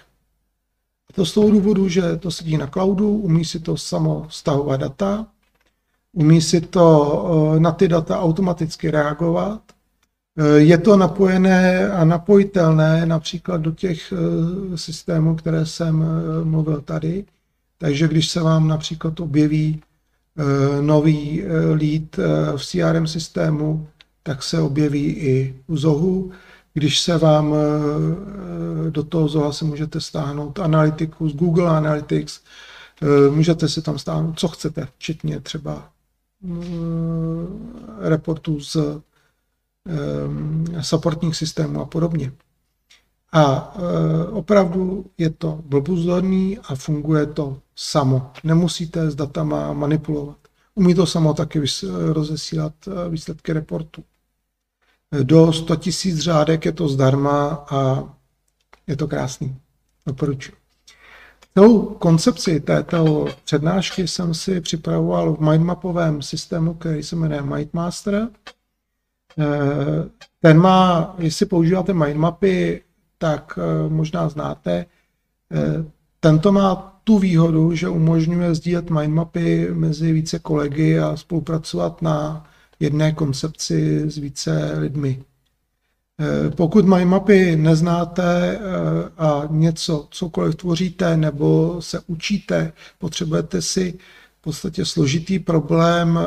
A 1.10 1.12
to 1.12 1.26
z 1.26 1.34
toho 1.34 1.50
důvodu, 1.50 1.88
že 1.88 2.16
to 2.16 2.30
sedí 2.30 2.56
na 2.56 2.66
cloudu, 2.66 3.10
umí 3.10 3.44
si 3.44 3.60
to 3.60 3.76
samo 3.76 4.26
stahovat 4.30 4.80
data, 4.80 5.26
umí 6.12 6.42
si 6.42 6.60
to 6.60 7.54
eh, 7.56 7.60
na 7.60 7.72
ty 7.72 7.88
data 7.88 8.20
automaticky 8.20 8.90
reagovat 8.90 9.62
je 10.56 10.78
to 10.78 10.96
napojené 10.96 11.90
a 11.90 12.04
napojitelné 12.04 13.06
například 13.06 13.60
do 13.60 13.72
těch 13.72 14.12
eh, 14.12 14.78
systémů, 14.78 15.36
které 15.36 15.66
jsem 15.66 16.02
eh, 16.02 16.44
mluvil 16.44 16.80
tady. 16.80 17.24
Takže 17.78 18.08
když 18.08 18.30
se 18.30 18.40
vám 18.40 18.68
například 18.68 19.20
objeví 19.20 19.82
nový 20.80 21.42
lead 21.70 22.16
v 22.56 22.66
CRM 22.66 23.06
systému, 23.06 23.86
tak 24.22 24.42
se 24.42 24.60
objeví 24.60 25.06
i 25.06 25.54
u 25.66 25.76
Zohu. 25.76 26.32
když 26.74 27.00
se 27.00 27.18
vám 27.18 27.54
do 28.90 29.02
toho 29.02 29.28
Zoha 29.28 29.52
si 29.52 29.64
můžete 29.64 30.00
stáhnout 30.00 30.58
analytiku 30.58 31.28
z 31.28 31.34
Google 31.34 31.68
Analytics, 31.68 32.40
můžete 33.30 33.68
si 33.68 33.82
tam 33.82 33.98
stáhnout, 33.98 34.38
co 34.38 34.48
chcete, 34.48 34.88
včetně 34.98 35.40
třeba 35.40 35.88
reportů 38.00 38.60
z 38.60 38.76
supportních 40.80 41.36
systémů 41.36 41.80
a 41.80 41.84
podobně. 41.84 42.32
A 43.32 43.74
e, 43.76 44.26
opravdu 44.26 45.06
je 45.18 45.30
to 45.30 45.60
blbuzorný 45.64 46.58
a 46.58 46.74
funguje 46.74 47.26
to 47.26 47.58
samo. 47.76 48.30
Nemusíte 48.44 49.10
s 49.10 49.14
datama 49.14 49.72
manipulovat. 49.72 50.36
Umí 50.74 50.94
to 50.94 51.06
samo 51.06 51.34
taky 51.34 51.60
rozesílat 52.12 52.72
e, 52.86 53.08
výsledky 53.08 53.52
reportu. 53.52 54.04
Do 55.22 55.52
100 55.52 55.74
000 56.04 56.20
řádek 56.20 56.64
je 56.64 56.72
to 56.72 56.88
zdarma 56.88 57.66
a 57.70 58.04
je 58.86 58.96
to 58.96 59.08
krásný. 59.08 59.56
Doporučuji. 60.06 60.52
Celou 61.54 61.82
koncepci 61.82 62.60
této 62.60 63.26
přednášky 63.44 64.08
jsem 64.08 64.34
si 64.34 64.60
připravoval 64.60 65.34
v 65.34 65.40
mindmapovém 65.40 66.22
systému, 66.22 66.74
který 66.74 67.02
se 67.02 67.16
jmenuje 67.16 67.42
Mindmaster. 67.42 68.28
E, 69.38 69.44
ten 70.40 70.58
má, 70.58 71.14
jestli 71.18 71.46
používáte 71.46 71.94
mindmapy, 71.94 72.82
tak 73.22 73.58
eh, 73.58 73.88
možná 73.88 74.28
znáte. 74.28 74.86
Eh, 75.52 75.84
tento 76.20 76.52
má 76.52 77.00
tu 77.04 77.18
výhodu, 77.18 77.74
že 77.74 77.88
umožňuje 77.88 78.54
sdílet 78.54 78.90
mindmapy 78.90 79.68
mezi 79.74 80.12
více 80.12 80.38
kolegy 80.38 80.98
a 80.98 81.16
spolupracovat 81.16 82.02
na 82.02 82.46
jedné 82.80 83.12
koncepci 83.12 84.10
s 84.10 84.18
více 84.18 84.72
lidmi. 84.78 85.22
Eh, 86.20 86.50
pokud 86.50 86.84
mindmapy 86.86 87.56
neznáte 87.56 88.58
a 89.18 89.42
něco, 89.50 90.06
cokoliv 90.10 90.54
tvoříte 90.54 91.16
nebo 91.16 91.76
se 91.82 92.00
učíte, 92.06 92.72
potřebujete 92.98 93.62
si 93.62 93.98
v 94.40 94.42
podstatě 94.42 94.84
složitý 94.84 95.38
problém 95.38 96.18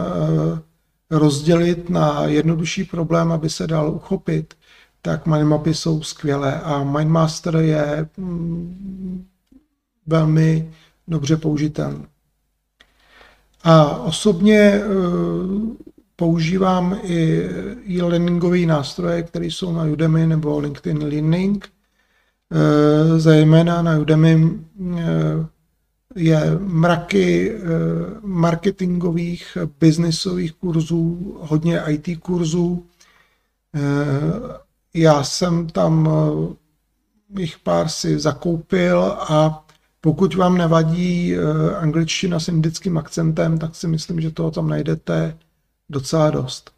rozdělit 1.11 1.89
na 1.89 2.25
jednodušší 2.25 2.83
problém, 2.83 3.31
aby 3.31 3.49
se 3.49 3.67
dal 3.67 3.89
uchopit, 3.91 4.53
tak 5.01 5.25
mindmapy 5.25 5.73
jsou 5.73 6.03
skvělé 6.03 6.61
a 6.61 6.83
Mindmaster 6.83 7.55
je 7.55 8.09
mm, 8.17 9.25
velmi 10.07 10.71
dobře 11.07 11.37
použitelný. 11.37 12.05
A 13.63 13.97
osobně 13.97 14.59
e, 14.59 14.81
používám 16.15 16.99
i 17.03 17.49
e-learningové 17.89 18.65
nástroje, 18.65 19.23
které 19.23 19.45
jsou 19.45 19.73
na 19.73 19.83
Udemy 19.83 20.27
nebo 20.27 20.59
LinkedIn 20.59 21.03
Learning. 21.03 21.69
E, 22.51 23.19
zejména 23.19 23.81
na 23.81 23.99
Udemy 23.99 24.59
je 26.15 26.57
mraky 26.59 27.51
marketingových, 28.21 29.57
biznisových 29.79 30.53
kurzů, 30.53 31.35
hodně 31.41 31.81
IT 31.87 32.19
kurzů 32.19 32.85
já 34.95 35.23
jsem 35.23 35.67
tam 35.67 36.09
eh, 36.09 37.41
jich 37.41 37.59
pár 37.59 37.89
si 37.89 38.19
zakoupil 38.19 39.03
a 39.19 39.65
pokud 40.01 40.35
vám 40.35 40.57
nevadí 40.57 41.35
eh, 41.35 41.75
angličtina 41.75 42.39
s 42.39 42.47
indickým 42.47 42.97
akcentem, 42.97 43.59
tak 43.59 43.75
si 43.75 43.87
myslím, 43.87 44.21
že 44.21 44.31
toho 44.31 44.51
tam 44.51 44.69
najdete 44.69 45.37
docela 45.89 46.29
dost. 46.29 46.71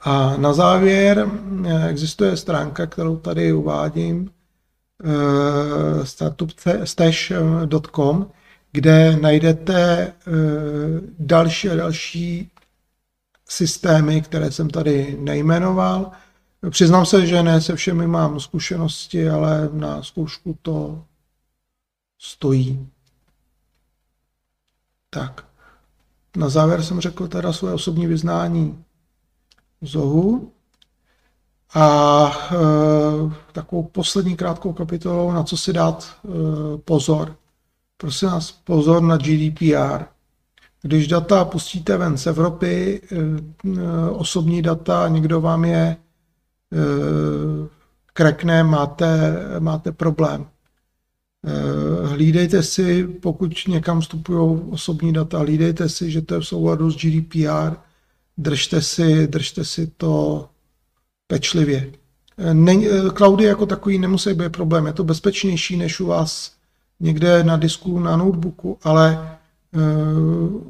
A 0.00 0.36
na 0.36 0.52
závěr 0.52 1.28
eh, 1.66 1.88
existuje 1.88 2.36
stránka, 2.36 2.86
kterou 2.86 3.16
tady 3.16 3.52
uvádím, 3.52 4.30
startupstash.com, 6.04 8.30
kde 8.72 9.16
najdete 9.16 10.12
další 11.18 11.70
a 11.70 11.76
další 11.76 12.50
systémy, 13.48 14.22
které 14.22 14.50
jsem 14.50 14.70
tady 14.70 15.16
nejmenoval 15.20 16.12
Přiznám 16.70 17.06
se, 17.06 17.26
že 17.26 17.42
ne 17.42 17.60
se 17.60 17.76
všemi 17.76 18.06
mám 18.06 18.40
zkušenosti, 18.40 19.28
ale 19.28 19.68
na 19.72 20.02
zkoušku 20.02 20.58
to 20.62 21.04
stojí. 22.18 22.88
Tak. 25.10 25.46
Na 26.36 26.48
závěr 26.48 26.82
jsem 26.82 27.00
řekl 27.00 27.28
teda 27.28 27.52
svoje 27.52 27.74
osobní 27.74 28.06
vyznání 28.06 28.84
Zohu. 29.80 30.52
A 31.74 32.32
e, 32.50 32.56
takovou 33.52 33.82
poslední 33.82 34.36
krátkou 34.36 34.72
kapitolou, 34.72 35.32
na 35.32 35.42
co 35.42 35.56
si 35.56 35.72
dát 35.72 36.04
e, 36.24 36.28
pozor. 36.78 37.36
Prosím 37.96 38.28
vás, 38.28 38.52
pozor 38.52 39.02
na 39.02 39.16
GDPR. 39.16 40.04
Když 40.82 41.08
data 41.08 41.44
pustíte 41.44 41.96
ven 41.96 42.18
z 42.18 42.26
Evropy, 42.26 43.00
e, 43.12 43.16
e, 43.16 44.10
osobní 44.10 44.62
data, 44.62 45.08
někdo 45.08 45.40
vám 45.40 45.64
je 45.64 45.96
Eh, 46.72 47.68
krekne, 48.12 48.62
máte, 48.64 49.36
máte 49.58 49.92
problém. 49.92 50.46
Hlídejte 52.04 52.62
si, 52.62 53.04
pokud 53.04 53.52
někam 53.68 54.00
vstupují 54.00 54.60
osobní 54.70 55.12
data, 55.12 55.38
hlídejte 55.38 55.88
si, 55.88 56.10
že 56.10 56.22
to 56.22 56.34
je 56.34 56.40
v 56.40 56.46
souladu 56.46 56.90
s 56.90 56.96
GDPR, 56.96 57.76
držte 58.38 58.82
si, 58.82 59.26
držte 59.26 59.64
si 59.64 59.86
to 59.86 60.48
pečlivě. 61.32 61.92
Eh, 62.38 62.54
ne, 62.54 62.74
cloudy 63.16 63.44
jako 63.44 63.66
takový 63.66 63.98
nemusí 63.98 64.34
být 64.34 64.52
problém, 64.52 64.86
je 64.86 64.92
to 64.92 65.04
bezpečnější 65.04 65.76
než 65.76 66.00
u 66.00 66.06
vás 66.06 66.52
někde 67.00 67.44
na 67.44 67.56
disku, 67.56 67.98
na 67.98 68.16
notebooku, 68.16 68.78
ale 68.82 69.28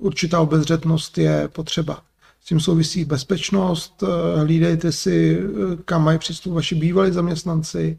určitá 0.00 0.40
obezřetnost 0.40 1.18
je 1.18 1.48
potřeba. 1.48 2.02
S 2.42 2.44
tím 2.44 2.60
souvisí 2.60 3.04
bezpečnost, 3.04 4.02
eh, 4.02 4.40
hlídejte 4.40 4.92
si, 4.92 5.38
eh, 5.38 5.76
kam 5.84 6.04
mají 6.04 6.18
přístup 6.18 6.52
vaši 6.52 6.74
bývalí 6.74 7.12
zaměstnanci, 7.12 7.98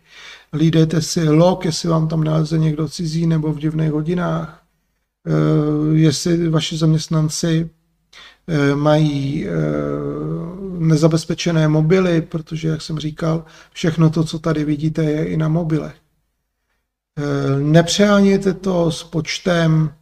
hlídejte 0.54 1.02
si 1.02 1.30
log, 1.30 1.66
jestli 1.66 1.90
vám 1.90 2.08
tam 2.08 2.24
naleze 2.24 2.58
někdo 2.58 2.88
cizí 2.88 3.28
nebo 3.28 3.54
v 3.54 3.60
divných 3.60 3.92
hodinách, 3.92 4.64
eh, 5.28 5.98
jestli 5.98 6.50
vaši 6.50 6.78
zaměstnanci 6.78 7.70
mají 8.76 9.48
nezabezpečené 10.78 11.68
mobily, 11.68 12.22
protože, 12.22 12.68
jak 12.68 12.82
jsem 12.82 13.00
říkal, 13.00 13.46
všechno 13.74 14.10
to, 14.10 14.24
co 14.24 14.40
tady 14.40 14.64
vidíte, 14.64 15.04
je 15.04 15.26
i 15.26 15.38
na 15.38 15.48
mobilech. 15.48 15.96
Nepřehánějte 17.60 18.54
to 18.54 18.92
s 18.92 19.04
počtem 19.04 19.94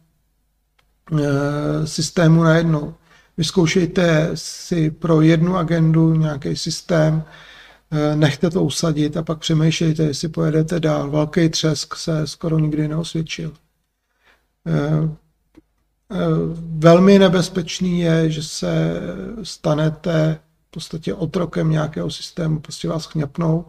systému 1.84 2.42
najednou 2.42 2.94
vyzkoušejte 3.36 4.30
si 4.34 4.90
pro 4.90 5.20
jednu 5.20 5.56
agendu 5.56 6.14
nějaký 6.14 6.56
systém, 6.56 7.24
eh, 7.90 8.16
nechte 8.16 8.50
to 8.50 8.64
usadit 8.64 9.16
a 9.16 9.22
pak 9.22 9.38
přemýšlejte, 9.38 10.02
jestli 10.02 10.28
pojedete 10.28 10.80
dál. 10.80 11.10
Velký 11.10 11.48
třesk 11.48 11.96
se 11.96 12.26
skoro 12.26 12.58
nikdy 12.58 12.88
neosvědčil. 12.88 13.52
Eh, 16.12 16.16
eh, 16.16 16.26
velmi 16.78 17.18
nebezpečný 17.18 18.00
je, 18.00 18.30
že 18.30 18.42
se 18.42 19.00
stanete 19.42 20.38
v 20.68 20.70
podstatě 20.70 21.14
otrokem 21.14 21.70
nějakého 21.70 22.10
systému, 22.10 22.60
prostě 22.60 22.88
vás 22.88 23.06
chňapnou 23.06 23.64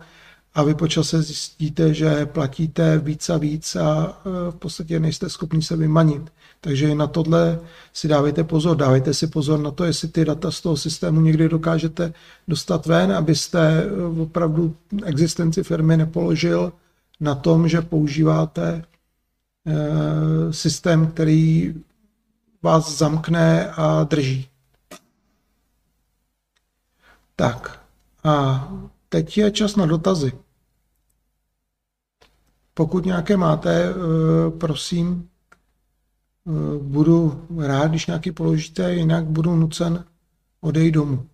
a 0.56 0.64
vy 0.64 0.74
po 0.74 0.88
zjistíte, 1.04 1.94
že 1.94 2.26
platíte 2.26 2.98
víc 2.98 3.30
a 3.30 3.38
víc 3.38 3.76
a 3.76 4.18
v 4.50 4.56
podstatě 4.56 5.00
nejste 5.00 5.30
schopni 5.30 5.62
se 5.62 5.76
vymanit. 5.76 6.32
Takže 6.64 6.96
na 6.96 7.08
tohle 7.08 7.60
si 7.94 8.08
dávejte 8.08 8.44
pozor. 8.44 8.78
Dávejte 8.78 9.14
si 9.14 9.28
pozor 9.28 9.60
na 9.60 9.72
to, 9.72 9.84
jestli 9.84 10.08
ty 10.08 10.26
data 10.26 10.52
z 10.52 10.62
toho 10.62 10.78
systému 10.78 11.22
někdy 11.22 11.50
dokážete 11.50 12.14
dostat 12.48 12.86
ven, 12.86 13.12
abyste 13.12 13.84
eh, 13.84 14.22
opravdu 14.22 14.76
existenci 15.06 15.64
firmy 15.64 15.98
nepoložil 15.98 16.74
na 17.20 17.36
tom, 17.36 17.68
že 17.68 17.82
používáte 17.82 18.84
eh, 19.68 20.54
systém, 20.54 21.08
který 21.08 21.74
vás 22.64 22.98
zamkne 22.98 23.72
a 23.72 24.04
drží. 24.04 24.50
Tak 27.36 27.86
a 28.24 28.68
teď 29.10 29.38
je 29.38 29.52
čas 29.52 29.76
na 29.76 29.86
dotazy. 29.86 30.32
Pokud 32.74 33.06
nějaké 33.06 33.38
máte, 33.38 33.84
eh, 33.90 33.94
prosím, 34.58 35.30
Eh, 36.48 36.78
budu 36.80 37.48
rád, 37.68 37.88
když 37.88 38.08
nějaký 38.08 38.32
položíte, 38.32 38.94
jinak 38.94 39.26
budu 39.26 39.56
nucen 39.56 40.06
odejít 40.62 40.92
domů. 40.92 41.30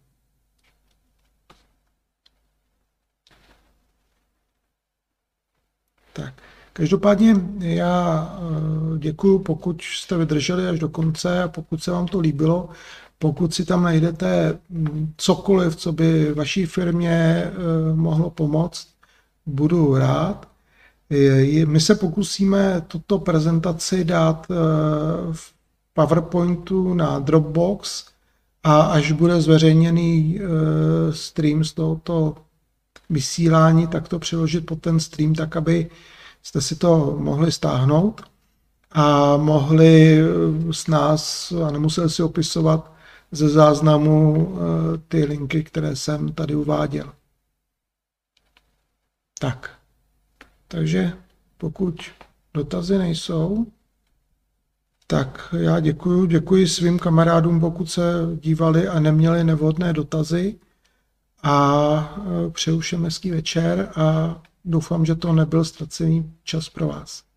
Tak. 6.13 6.49
Každopádně 6.80 7.36
já 7.59 8.30
děkuji, 8.97 9.39
pokud 9.39 9.82
jste 9.82 10.17
vydrželi 10.17 10.67
až 10.67 10.80
do 10.80 10.89
konce 10.89 11.43
a 11.43 11.47
pokud 11.47 11.84
se 11.84 11.91
vám 11.91 12.07
to 12.07 12.19
líbilo, 12.19 12.69
pokud 13.19 13.53
si 13.53 13.65
tam 13.65 13.84
najdete 13.84 14.57
mm, 14.69 15.13
cokoliv, 15.17 15.75
co 15.75 15.91
by 15.91 16.34
vaší 16.34 16.65
firmě 16.65 17.45
mohlo 17.93 18.30
pomoct, 18.30 18.88
budu 19.45 19.95
rád. 19.95 20.47
My 21.65 21.80
se 21.80 21.95
pokusíme 21.95 22.82
tuto 22.88 23.19
prezentaci 23.19 24.03
dát 24.05 24.47
v 25.32 25.53
PowerPointu 25.93 26.93
na 26.93 27.19
Dropbox 27.19 28.05
a 28.63 28.82
až 28.82 29.11
bude 29.11 29.41
zveřejněný 29.41 30.39
stream 31.11 31.63
z 31.63 31.73
tohoto 31.73 32.36
vysílání, 33.09 33.88
tak 33.88 34.07
to 34.07 34.19
přiložit 34.19 34.65
pod 34.65 34.82
ten 34.82 34.99
stream, 34.99 35.34
tak 35.34 35.57
aby 35.57 35.89
jste 36.44 36.62
si 36.62 36.76
to 36.76 37.16
mohli 37.20 37.52
stáhnout 37.52 38.22
a 38.92 39.38
mohli 39.38 40.20
s 40.72 40.88
nás 40.88 41.52
a 41.52 41.72
nemuseli 41.72 42.10
si 42.10 42.24
opisovat 42.24 42.92
ze 43.32 43.50
záznamu 43.50 44.50
eh, 44.56 44.98
ty 45.08 45.26
linky, 45.26 45.64
které 45.64 45.96
jsem 45.96 46.34
tady 46.34 46.56
uváděl. 46.56 47.14
Tak, 49.40 49.80
takže 50.68 51.14
pokud 51.58 52.02
dotazy 52.54 52.98
nejsou, 52.98 53.66
tak 55.08 55.56
já 55.58 55.80
děkuji, 55.80 56.26
děkuji 56.26 56.68
svým 56.68 57.00
kamarádům, 57.00 57.60
pokud 57.60 57.92
se 57.92 58.02
dívali 58.36 58.88
a 58.88 59.00
neměli 59.00 59.44
nevhodné 59.44 59.94
dotazy. 59.94 60.60
A 61.44 62.18
e, 62.48 62.50
přeju 62.50 62.80
všem 62.80 63.04
hezký 63.04 63.32
večer 63.32 63.92
a 63.96 64.42
doufám, 64.66 65.05
že 65.05 65.16
to 65.16 65.34
nebyl 65.34 65.66
ztracený 65.66 66.34
čas 66.43 66.70
pro 66.70 66.88
vás. 66.88 67.28